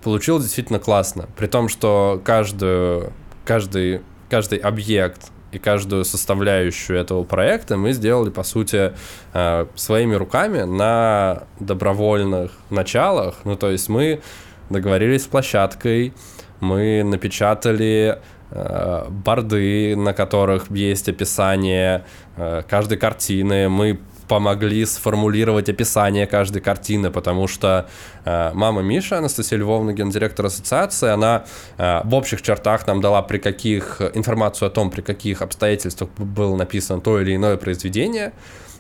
получилось 0.04 0.44
действительно 0.44 0.80
классно. 0.80 1.28
При 1.36 1.48
том, 1.48 1.70
что 1.70 2.22
каждую, 2.24 3.14
каждый, 3.46 4.02
каждый 4.30 4.60
объект 4.60 5.32
и 5.52 5.60
каждую 5.60 6.06
составляющую 6.06 6.98
этого 6.98 7.24
проекта 7.24 7.78
мы 7.78 7.94
сделали, 7.94 8.30
по 8.30 8.44
сути, 8.44 8.94
э, 9.34 9.66
своими 9.76 10.16
руками 10.16 10.62
на 10.62 11.44
добровольных 11.60 12.52
началах. 12.70 13.40
Ну, 13.44 13.56
то 13.56 13.70
есть 13.70 13.90
мы 13.90 14.22
договорились 14.70 15.24
с 15.24 15.28
площадкой, 15.28 16.14
мы 16.60 17.04
напечатали 17.04 18.20
Э, 18.20 18.41
борды, 18.52 19.96
на 19.96 20.14
которых 20.14 20.70
есть 20.72 21.08
описание 21.10 22.04
э, 22.36 22.64
каждой 22.68 22.98
картины. 22.98 23.70
Мы 23.70 24.00
помогли 24.28 24.86
сформулировать 24.86 25.70
описание 25.70 26.26
каждой 26.26 26.62
картины, 26.62 27.12
потому 27.12 27.48
что 27.48 27.88
э, 28.26 28.52
мама 28.54 28.82
Миша, 28.82 29.18
Анастасия 29.18 29.60
Львовна, 29.60 29.94
гендиректор 29.94 30.46
ассоциации, 30.46 31.10
она 31.10 31.44
э, 31.78 32.02
в 32.04 32.14
общих 32.14 32.42
чертах 32.42 32.88
нам 32.88 33.02
дала 33.02 33.22
при 33.22 33.40
каких 33.40 34.02
информацию 34.14 34.68
о 34.68 34.72
том, 34.72 34.90
при 34.90 35.02
каких 35.02 35.42
обстоятельствах 35.42 36.10
было 36.18 36.56
написано 36.56 37.02
то 37.02 37.20
или 37.20 37.36
иное 37.36 37.58
произведение, 37.58 38.32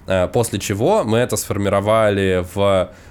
э, 0.07 0.27
после 0.27 0.59
чего 0.59 1.03
мы 1.03 1.17
это 1.17 1.37
сформировали 1.37 2.45
в 2.53 2.91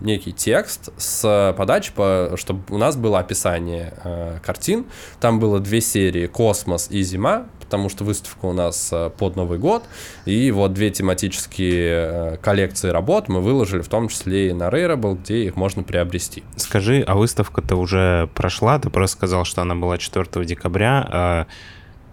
некий 0.00 0.32
текст 0.32 0.90
с 0.96 1.54
подачи, 1.56 1.92
по, 1.92 2.34
чтобы 2.36 2.62
у 2.70 2.78
нас 2.78 2.96
было 2.96 3.18
описание 3.18 3.94
э, 4.04 4.38
картин. 4.42 4.86
Там 5.20 5.38
было 5.38 5.60
две 5.60 5.80
серии 5.80 6.26
«Космос» 6.26 6.88
и 6.90 7.02
«Зима», 7.02 7.46
потому 7.72 7.88
что 7.88 8.04
выставка 8.04 8.44
у 8.44 8.52
нас 8.52 8.90
э, 8.92 9.10
под 9.16 9.36
Новый 9.36 9.58
год. 9.58 9.84
И 10.26 10.50
вот 10.50 10.74
две 10.74 10.90
тематические 10.90 12.34
э, 12.34 12.36
коллекции 12.42 12.90
работ 12.90 13.28
мы 13.28 13.40
выложили, 13.40 13.80
в 13.80 13.88
том 13.88 14.08
числе 14.08 14.50
и 14.50 14.52
на 14.52 14.68
Rarible, 14.68 15.18
где 15.18 15.44
их 15.44 15.56
можно 15.56 15.82
приобрести. 15.82 16.42
Скажи, 16.56 17.02
а 17.06 17.14
выставка-то 17.14 17.76
уже 17.76 18.28
прошла? 18.34 18.78
Ты 18.78 18.90
просто 18.90 19.16
сказал, 19.16 19.44
что 19.44 19.62
она 19.62 19.74
была 19.74 19.96
4 19.96 20.44
декабря. 20.44 21.08
А 21.10 21.46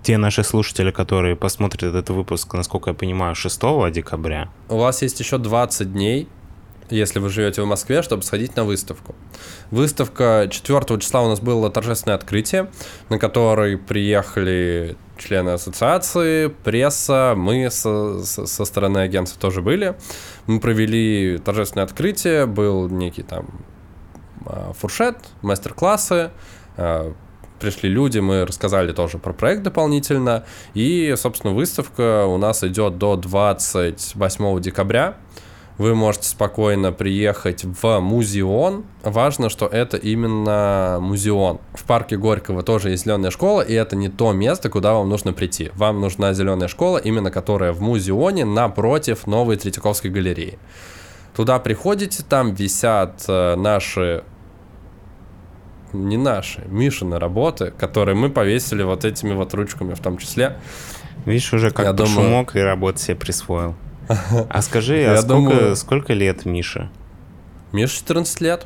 те 0.02 0.18
наши 0.18 0.44
слушатели, 0.44 0.92
которые 0.92 1.36
посмотрят 1.36 1.84
этот 1.84 2.10
выпуск, 2.10 2.54
насколько 2.54 2.92
я 2.92 2.94
понимаю, 2.94 3.36
6 3.36 3.60
декабря. 3.92 4.50
У 4.70 4.78
вас 4.78 5.02
есть 5.02 5.20
еще 5.20 5.38
20 5.38 5.92
дней 5.92 6.30
если 6.92 7.20
вы 7.20 7.30
живете 7.30 7.62
в 7.62 7.66
Москве, 7.66 8.02
чтобы 8.02 8.24
сходить 8.24 8.56
на 8.56 8.64
выставку. 8.64 9.16
Выставка 9.72 10.48
4 10.50 11.00
числа 11.00 11.22
у 11.22 11.30
нас 11.30 11.40
было 11.40 11.70
торжественное 11.70 12.16
открытие, 12.16 12.70
на 13.10 13.20
которой 13.20 13.78
приехали 13.78 14.98
члены 15.18 15.50
ассоциации, 15.52 16.48
пресса, 16.48 17.34
мы 17.36 17.70
со, 17.70 18.24
со, 18.24 18.46
со 18.46 18.66
стороны 18.66 19.00
агентства 19.00 19.40
тоже 19.40 19.62
были. 19.62 19.96
Мы 20.48 20.60
провели 20.60 21.38
торжественное 21.38 21.86
открытие, 21.86 22.46
был 22.46 22.90
некий 22.90 23.24
там 23.24 23.48
а, 24.46 24.74
фуршет, 24.74 25.18
мастер-классы, 25.42 26.32
а, 26.78 27.14
пришли 27.60 27.90
люди, 27.90 28.20
мы 28.20 28.46
рассказали 28.46 28.94
тоже 28.94 29.18
про 29.18 29.34
проект 29.34 29.64
дополнительно. 29.64 30.46
И, 30.74 31.14
собственно, 31.18 31.54
выставка 31.54 32.26
у 32.26 32.38
нас 32.38 32.64
идет 32.64 32.98
до 32.98 33.16
28 33.16 34.62
декабря 34.62 35.18
вы 35.80 35.96
можете 35.96 36.28
спокойно 36.28 36.92
приехать 36.92 37.64
в 37.64 38.00
музеон. 38.02 38.84
Важно, 39.02 39.50
что 39.50 39.66
это 39.66 39.96
именно 39.96 41.00
музеон. 41.02 41.60
В 41.74 41.86
парке 41.86 42.18
Горького 42.18 42.64
тоже 42.64 42.90
есть 42.90 43.06
зеленая 43.06 43.32
школа, 43.32 43.62
и 43.62 43.74
это 43.74 43.96
не 43.96 44.10
то 44.10 44.34
место, 44.34 44.70
куда 44.70 44.94
вам 44.94 45.08
нужно 45.08 45.32
прийти. 45.32 45.72
Вам 45.76 46.02
нужна 46.02 46.34
зеленая 46.34 46.68
школа, 46.68 46.98
именно 46.98 47.32
которая 47.32 47.72
в 47.72 47.82
музеоне 47.82 48.44
напротив 48.44 49.26
новой 49.26 49.56
Третьяковской 49.56 50.10
галереи. 50.10 50.60
Туда 51.34 51.60
приходите, 51.60 52.24
там 52.28 52.54
висят 52.54 53.24
э, 53.30 53.56
наши 53.56 54.24
не 55.94 56.18
наши, 56.18 56.62
Мишины 56.68 57.18
работы, 57.18 57.72
которые 57.72 58.16
мы 58.16 58.30
повесили 58.30 58.84
вот 58.84 59.06
этими 59.06 59.34
вот 59.34 59.54
ручками 59.54 59.94
в 59.94 60.00
том 60.02 60.18
числе. 60.18 60.58
Видишь, 61.26 61.54
уже 61.54 61.72
как 61.72 61.86
Я 61.86 61.94
думаю... 61.94 62.46
и 62.54 62.60
работу 62.60 63.00
себе 63.00 63.16
присвоил. 63.16 63.76
А 64.50 64.62
скажи, 64.62 65.06
а 65.06 65.18
сколько, 65.18 65.28
думаю... 65.28 65.76
сколько 65.76 66.14
лет 66.14 66.46
Миша? 66.46 66.90
Миша 67.72 67.98
14 67.98 68.42
лет. 68.42 68.66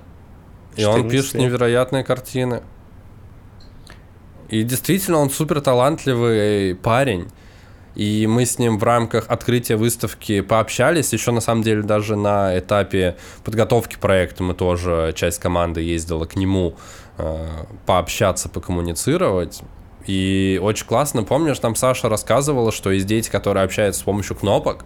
И 0.75 0.85
он 0.85 1.09
пишет 1.09 1.33
лет. 1.33 1.43
невероятные 1.43 2.03
картины. 2.03 2.63
И 4.49 4.63
действительно, 4.63 5.17
он 5.17 5.29
супер 5.29 5.61
талантливый 5.61 6.75
парень. 6.75 7.27
И 7.95 8.25
мы 8.25 8.45
с 8.45 8.57
ним 8.57 8.79
в 8.79 8.83
рамках 8.83 9.25
открытия 9.29 9.75
выставки 9.75 10.41
пообщались. 10.41 11.13
Еще 11.13 11.31
на 11.31 11.41
самом 11.41 11.61
деле 11.61 11.83
даже 11.83 12.15
на 12.15 12.57
этапе 12.57 13.17
подготовки 13.43 13.97
проекта 13.97 14.43
мы 14.43 14.55
тоже, 14.55 15.13
часть 15.15 15.39
команды 15.39 15.81
ездила 15.81 16.25
к 16.25 16.35
нему 16.35 16.75
э, 17.17 17.47
пообщаться, 17.85 18.49
покоммуницировать. 18.49 19.61
И 20.07 20.59
очень 20.61 20.85
классно, 20.85 21.23
помнишь, 21.23 21.59
там 21.59 21.75
Саша 21.75 22.09
рассказывала, 22.09 22.71
что 22.71 22.91
есть 22.91 23.05
дети, 23.05 23.29
которые 23.29 23.63
общаются 23.63 24.01
с 24.01 24.03
помощью 24.03 24.35
кнопок, 24.35 24.85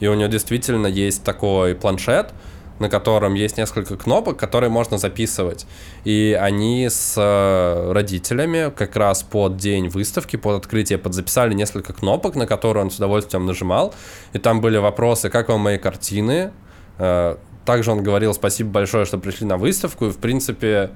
и 0.00 0.06
у 0.06 0.14
нее 0.14 0.28
действительно 0.28 0.86
есть 0.86 1.24
такой 1.24 1.74
планшет, 1.74 2.32
на 2.78 2.88
котором 2.88 3.34
есть 3.34 3.56
несколько 3.56 3.96
кнопок, 3.96 4.36
которые 4.36 4.70
можно 4.70 4.98
записывать. 4.98 5.66
И 6.04 6.36
они 6.40 6.88
с 6.88 7.14
э, 7.16 7.92
родителями 7.92 8.72
как 8.74 8.96
раз 8.96 9.22
под 9.22 9.56
день 9.56 9.88
выставки, 9.88 10.36
под 10.36 10.64
открытие, 10.64 10.98
подзаписали 10.98 11.54
несколько 11.54 11.92
кнопок, 11.92 12.36
на 12.36 12.46
которые 12.46 12.84
он 12.84 12.90
с 12.90 12.96
удовольствием 12.96 13.46
нажимал. 13.46 13.94
И 14.32 14.38
там 14.38 14.60
были 14.60 14.78
вопросы, 14.78 15.28
как 15.28 15.48
вам 15.48 15.60
мои 15.60 15.78
картины. 15.78 16.52
Э, 16.98 17.36
также 17.64 17.90
он 17.90 18.02
говорил 18.02 18.32
спасибо 18.32 18.70
большое, 18.70 19.04
что 19.04 19.18
пришли 19.18 19.46
на 19.46 19.56
выставку. 19.56 20.06
И, 20.06 20.10
в 20.10 20.18
принципе, 20.18 20.90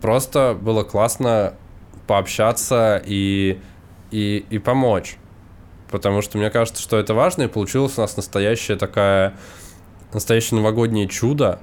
просто 0.00 0.56
было 0.60 0.84
классно 0.84 1.54
пообщаться 2.06 3.02
и, 3.04 3.58
и, 4.10 4.44
и 4.50 4.58
помочь. 4.58 5.16
Потому 5.90 6.22
что 6.22 6.38
мне 6.38 6.50
кажется, 6.50 6.82
что 6.82 6.98
это 6.98 7.14
важно, 7.14 7.44
и 7.44 7.46
получилась 7.46 7.96
у 7.98 8.00
нас 8.02 8.16
настоящая 8.16 8.76
такая 8.76 9.34
настоящее 10.12 10.58
новогоднее 10.58 11.06
чудо, 11.08 11.60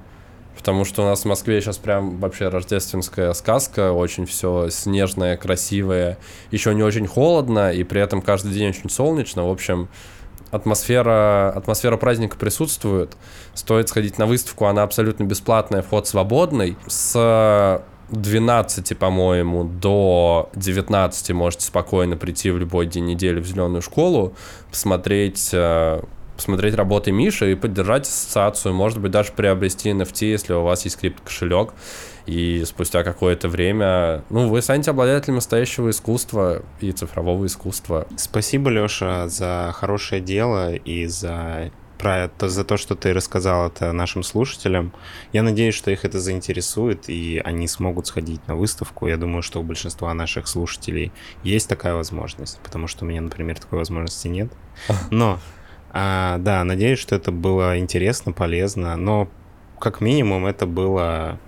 потому 0.56 0.86
что 0.86 1.04
у 1.04 1.06
нас 1.06 1.22
в 1.22 1.26
Москве 1.26 1.62
сейчас 1.62 1.78
прям 1.78 2.20
вообще 2.20 2.50
рождественская 2.50 3.34
сказка, 3.34 3.92
очень 3.92 4.26
все 4.26 4.70
снежное, 4.70 5.38
красивое, 5.38 6.18
еще 6.52 6.74
не 6.74 6.84
очень 6.84 7.08
холодно, 7.08 7.72
и 7.72 7.84
при 7.84 8.02
этом 8.02 8.22
каждый 8.22 8.54
день 8.54 8.70
очень 8.70 8.90
солнечно. 8.90 9.46
В 9.46 9.52
общем, 9.52 9.90
атмосфера, 10.52 11.52
атмосфера 11.56 11.98
праздника 11.98 12.38
присутствует. 12.38 13.16
Стоит 13.54 13.90
сходить 13.90 14.18
на 14.18 14.26
выставку, 14.26 14.66
она 14.66 14.84
абсолютно 14.84 15.24
бесплатная, 15.24 15.82
вход 15.82 16.08
свободный. 16.08 16.78
С 16.88 17.82
12, 18.10 18.98
по-моему, 18.98 19.64
до 19.64 20.50
19 20.56 21.32
можете 21.32 21.66
спокойно 21.66 22.18
прийти 22.18 22.52
в 22.52 22.58
любой 22.58 22.86
день 22.86 23.06
недели 23.06 23.40
в 23.40 23.46
зеленую 23.46 23.82
школу, 23.82 24.34
посмотреть 24.70 25.50
э, 25.54 26.02
посмотреть 26.36 26.76
работы 26.76 27.12
Миши 27.12 27.52
и 27.52 27.56
поддержать 27.56 28.04
ассоциацию, 28.04 28.74
может 28.74 29.00
быть, 29.00 29.12
даже 29.12 29.32
приобрести 29.32 29.90
NFT, 29.90 30.26
если 30.26 30.54
у 30.54 30.64
вас 30.64 30.84
есть 30.86 31.00
крипто-кошелек, 31.00 31.74
и 32.26 32.64
спустя 32.66 33.04
какое-то 33.04 33.48
время, 33.48 34.24
ну, 34.30 34.50
вы 34.50 34.62
станете 34.62 34.92
обладателем 34.92 35.36
настоящего 35.36 35.90
искусства 35.90 36.64
и 36.82 36.92
цифрового 36.92 37.46
искусства. 37.46 38.08
Спасибо, 38.18 38.70
Леша, 38.70 39.28
за 39.30 39.72
хорошее 39.74 40.22
дело 40.22 40.74
и 40.74 41.06
за 41.06 41.72
про 41.98 42.26
это, 42.26 42.50
за 42.50 42.64
то, 42.64 42.78
что 42.78 42.96
ты 42.96 43.14
рассказал 43.14 43.68
это 43.68 43.92
нашим 43.92 44.24
слушателям. 44.24 44.94
Я 45.34 45.44
надеюсь, 45.44 45.76
что 45.76 45.92
их 45.92 46.06
это 46.06 46.20
заинтересует, 46.20 47.10
и 47.10 47.42
они 47.44 47.68
смогут 47.68 48.08
сходить 48.08 48.46
на 48.48 48.56
выставку. 48.56 49.08
Я 49.08 49.18
думаю, 49.18 49.42
что 49.42 49.60
у 49.60 49.64
большинства 49.64 50.14
наших 50.14 50.48
слушателей 50.48 51.12
есть 51.44 51.70
такая 51.70 51.94
возможность, 51.94 52.60
потому 52.62 52.88
что 52.88 53.06
у 53.06 53.08
меня, 53.08 53.22
например, 53.22 53.60
такой 53.60 53.80
возможности 53.80 54.28
нет. 54.28 54.52
Но 55.12 55.40
а, 55.98 56.40
да, 56.40 56.64
надеюсь, 56.66 57.00
что 57.00 57.16
это 57.16 57.32
было 57.32 57.80
интересно, 57.80 58.34
полезно, 58.34 58.98
но 58.98 59.30
как 59.80 60.02
минимум 60.02 60.46
это 60.46 60.66
было 60.66 61.40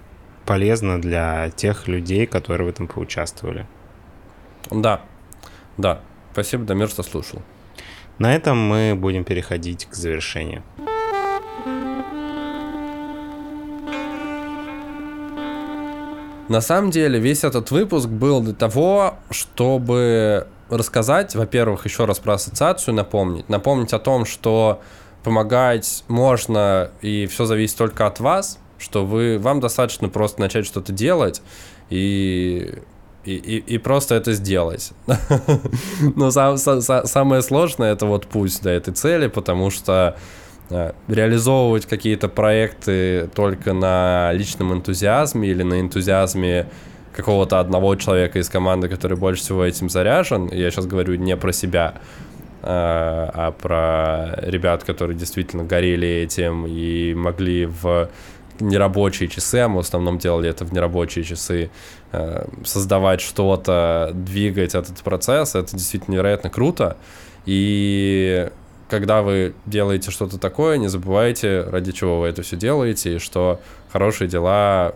полезно 0.46 1.02
для 1.02 1.50
тех 1.50 1.90
людей, 1.90 2.26
которые 2.26 2.66
в 2.66 2.70
этом 2.70 2.88
поучаствовали. 2.88 3.68
Да, 4.72 5.02
да. 5.76 6.00
Спасибо, 6.32 6.64
Дамир, 6.64 6.88
что 6.88 7.04
слушал. 7.04 7.42
На 8.20 8.36
этом 8.36 8.58
мы 8.58 8.96
будем 8.96 9.24
переходить 9.24 9.86
к 9.86 9.94
завершению. 9.94 10.64
На 16.50 16.62
самом 16.62 16.92
деле 16.92 17.20
весь 17.20 17.44
этот 17.44 17.72
выпуск 17.72 18.08
был 18.08 18.42
для 18.42 18.54
того, 18.54 19.16
чтобы 19.30 20.48
рассказать, 20.70 21.36
во-первых, 21.36 21.86
еще 21.86 22.06
раз 22.06 22.20
про 22.20 22.34
ассоциацию 22.36 22.96
напомнить, 22.96 23.50
напомнить 23.50 23.94
о 23.94 24.00
том, 24.00 24.26
что 24.26 24.82
помогать 25.24 26.04
можно 26.08 26.92
и 27.02 27.28
все 27.28 27.46
зависит 27.46 27.78
только 27.78 28.08
от 28.08 28.20
вас, 28.20 28.60
что 28.78 29.06
вы, 29.06 29.38
вам 29.38 29.60
достаточно 29.60 30.08
просто 30.08 30.40
начать 30.40 30.66
что-то 30.66 30.94
делать 30.94 31.42
и 31.90 32.80
и, 33.28 33.36
и, 33.36 33.76
и 33.76 33.78
просто 33.78 34.16
это 34.16 34.32
сделать. 34.34 34.94
Но 36.16 36.32
сам, 36.32 36.58
сам, 36.58 36.82
самое 36.82 37.42
сложное 37.42 37.92
это 37.94 38.06
вот 38.06 38.26
путь 38.26 38.62
до 38.62 38.70
этой 38.70 38.94
цели, 38.94 39.28
потому 39.28 39.70
что 39.70 40.16
э, 40.70 40.94
реализовывать 41.10 41.86
какие-то 41.86 42.30
проекты 42.30 43.30
только 43.36 43.74
на 43.74 44.32
личном 44.32 44.74
энтузиазме 44.74 45.50
или 45.50 45.64
на 45.64 45.82
энтузиазме 45.82 46.68
какого-то 47.14 47.60
одного 47.60 47.96
человека 47.96 48.40
из 48.40 48.48
команды, 48.48 48.88
который 48.88 49.18
больше 49.18 49.42
всего 49.42 49.66
этим 49.66 49.90
заряжен, 49.90 50.50
я 50.52 50.72
сейчас 50.72 50.86
говорю 50.86 51.16
не 51.16 51.36
про 51.36 51.52
себя, 51.52 51.96
а, 52.62 53.30
а 53.34 53.52
про 53.52 54.40
ребят, 54.50 54.86
которые 54.86 55.18
действительно 55.18 55.64
горели 55.66 56.08
этим 56.08 56.66
и 56.66 57.14
могли 57.14 57.66
в 57.66 58.10
нерабочие 58.60 59.30
часы, 59.30 59.56
а 59.58 59.68
мы 59.68 59.78
в 59.78 59.86
основном 59.86 60.18
делали 60.18 60.50
это 60.50 60.66
в 60.66 60.74
нерабочие 60.74 61.24
часы, 61.24 61.70
э, 62.12 62.48
создавать 62.64 63.22
что-то, 63.22 64.12
двигать 64.14 64.76
этот 64.76 64.98
процесс, 64.98 65.56
это 65.56 65.72
действительно 65.76 66.16
невероятно 66.16 66.50
круто. 66.50 66.98
И 67.46 68.50
когда 68.90 69.22
вы 69.22 69.54
делаете 69.66 70.12
что-то 70.12 70.38
такое, 70.38 70.78
не 70.78 70.88
забывайте, 70.88 71.62
ради 71.62 71.92
чего 71.92 72.22
вы 72.22 72.28
это 72.28 72.42
все 72.42 72.56
делаете, 72.56 73.16
и 73.16 73.20
что 73.20 73.60
хорошие 73.92 74.28
дела 74.28 74.94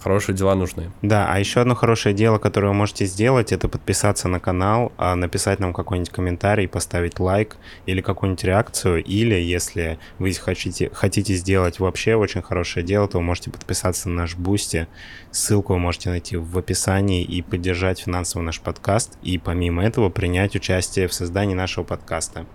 хорошие 0.00 0.34
дела 0.34 0.54
нужны. 0.54 0.90
Да, 1.02 1.26
а 1.30 1.38
еще 1.38 1.60
одно 1.60 1.74
хорошее 1.74 2.14
дело, 2.14 2.38
которое 2.38 2.68
вы 2.68 2.74
можете 2.74 3.06
сделать, 3.06 3.52
это 3.52 3.68
подписаться 3.68 4.28
на 4.28 4.40
канал, 4.40 4.92
а, 4.96 5.14
написать 5.14 5.60
нам 5.60 5.72
какой-нибудь 5.72 6.10
комментарий, 6.10 6.68
поставить 6.68 7.20
лайк 7.20 7.56
или 7.86 8.00
какую-нибудь 8.00 8.44
реакцию, 8.44 9.04
или 9.04 9.34
если 9.34 9.98
вы 10.18 10.32
хотите, 10.32 10.90
хотите 10.92 11.34
сделать 11.34 11.78
вообще 11.78 12.14
очень 12.14 12.42
хорошее 12.42 12.84
дело, 12.84 13.08
то 13.08 13.18
вы 13.18 13.24
можете 13.24 13.50
подписаться 13.50 14.08
на 14.08 14.22
наш 14.22 14.36
Boosty. 14.36 14.88
Ссылку 15.30 15.74
вы 15.74 15.78
можете 15.78 16.10
найти 16.10 16.36
в 16.36 16.56
описании 16.58 17.22
и 17.22 17.42
поддержать 17.42 18.00
финансово 18.00 18.42
наш 18.42 18.60
подкаст, 18.60 19.18
и 19.22 19.38
помимо 19.38 19.84
этого 19.84 20.08
принять 20.08 20.56
участие 20.56 21.08
в 21.08 21.14
создании 21.14 21.54
нашего 21.54 21.84
подкаста. 21.84 22.46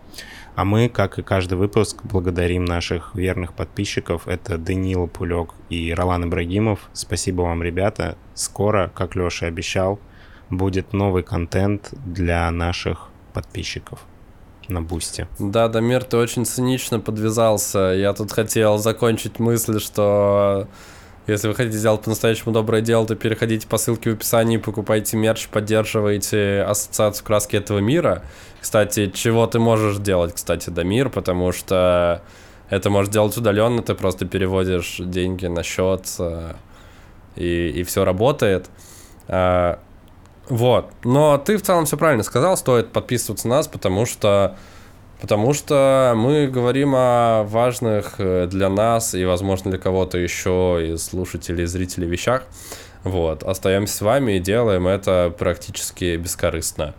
А 0.56 0.64
мы, 0.64 0.88
как 0.88 1.20
и 1.20 1.22
каждый 1.22 1.58
выпуск, 1.58 1.98
благодарим 2.04 2.64
наших 2.64 3.14
верных 3.14 3.54
подписчиков. 3.54 4.28
Это 4.28 4.58
Данила 4.58 5.06
Пулек 5.06 5.50
и 5.70 5.94
Ролан 5.94 6.26
Ибрагимов. 6.26 6.80
Спасибо 6.94 7.42
вам, 7.42 7.62
ребята. 7.62 8.18
Скоро, 8.36 8.90
как 8.96 9.16
Леша 9.16 9.48
обещал, 9.48 10.00
будет 10.50 10.94
новый 10.94 11.24
контент 11.24 11.90
для 12.06 12.50
наших 12.52 13.10
подписчиков 13.34 14.00
на 14.70 14.82
бусте. 14.82 15.28
Да, 15.40 15.68
Дамир, 15.68 16.06
ты 16.06 16.16
очень 16.16 16.46
цинично 16.46 17.02
подвязался. 17.02 17.94
Я 17.94 18.14
тут 18.14 18.32
хотел 18.32 18.78
закончить 18.78 19.40
мысль, 19.40 19.82
что 19.82 20.70
если 21.28 21.48
вы 21.48 21.56
хотите 21.56 21.78
сделать 21.78 22.02
по-настоящему 22.02 22.54
доброе 22.54 22.82
дело, 22.82 23.06
то 23.08 23.16
переходите 23.16 23.68
по 23.68 23.78
ссылке 23.78 24.12
в 24.12 24.14
описании, 24.14 24.58
покупайте 24.58 25.18
мерч, 25.18 25.48
поддерживайте 25.48 26.62
ассоциацию 26.62 27.26
краски 27.26 27.56
этого 27.56 27.80
мира. 27.80 28.24
Кстати, 28.66 29.12
чего 29.14 29.46
ты 29.46 29.60
можешь 29.60 29.98
делать, 29.98 30.34
кстати, 30.34 30.72
Дамир, 30.72 31.12
потому 31.12 31.52
что 31.52 32.24
это 32.68 32.90
можешь 32.90 33.14
делать 33.14 33.38
удаленно, 33.38 33.84
ты 33.84 33.94
просто 33.94 34.26
переводишь 34.26 34.96
деньги 34.98 35.46
на 35.46 35.62
счет, 35.62 36.08
э, 36.18 36.54
и, 37.36 37.68
и 37.70 37.84
все 37.84 38.04
работает. 38.04 38.72
А, 39.28 39.78
вот. 40.50 40.90
Но 41.04 41.38
ты 41.38 41.58
в 41.58 41.62
целом 41.62 41.86
все 41.86 41.96
правильно 41.96 42.24
сказал, 42.24 42.58
стоит 42.58 42.92
подписываться 42.92 43.48
на 43.48 43.58
нас, 43.58 43.68
потому 43.68 44.08
что 44.08 44.58
Потому 45.22 45.54
что 45.54 46.14
мы 46.16 46.48
говорим 46.48 46.94
о 46.96 47.44
важных 47.44 48.16
э, 48.18 48.48
для 48.48 48.70
нас 48.70 49.14
и, 49.14 49.26
возможно, 49.26 49.70
для 49.70 49.80
кого-то 49.80 50.18
еще 50.18 50.80
из 50.90 51.06
слушателей 51.06 51.66
и 51.66 51.68
зрителей 51.68 52.08
вещах. 52.08 52.42
Вот. 53.04 53.44
Остаемся 53.44 53.96
с 53.96 54.02
вами 54.02 54.38
и 54.38 54.40
делаем 54.40 54.88
это 54.88 55.32
практически 55.38 56.16
бескорыстно 56.18 56.96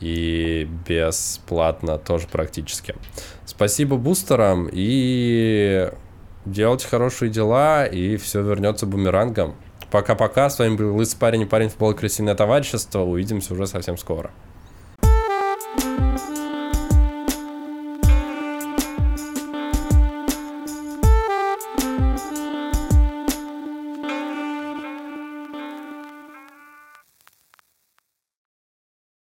и 0.00 0.68
бесплатно 0.86 1.98
тоже 1.98 2.26
практически. 2.26 2.94
Спасибо 3.44 3.96
бустерам 3.96 4.68
и 4.72 5.90
делайте 6.46 6.88
хорошие 6.88 7.30
дела, 7.30 7.84
и 7.86 8.16
все 8.16 8.42
вернется 8.42 8.86
бумерангом. 8.86 9.54
Пока-пока. 9.90 10.48
С 10.48 10.58
вами 10.58 10.76
был 10.76 10.96
Лысый 10.96 11.18
парень 11.18 11.42
и 11.42 11.46
парень 11.46 11.68
футбола 11.68 11.94
Крысиное 11.94 12.34
товарищество. 12.34 13.00
Увидимся 13.00 13.54
уже 13.54 13.66
совсем 13.66 13.98
скоро. 13.98 14.30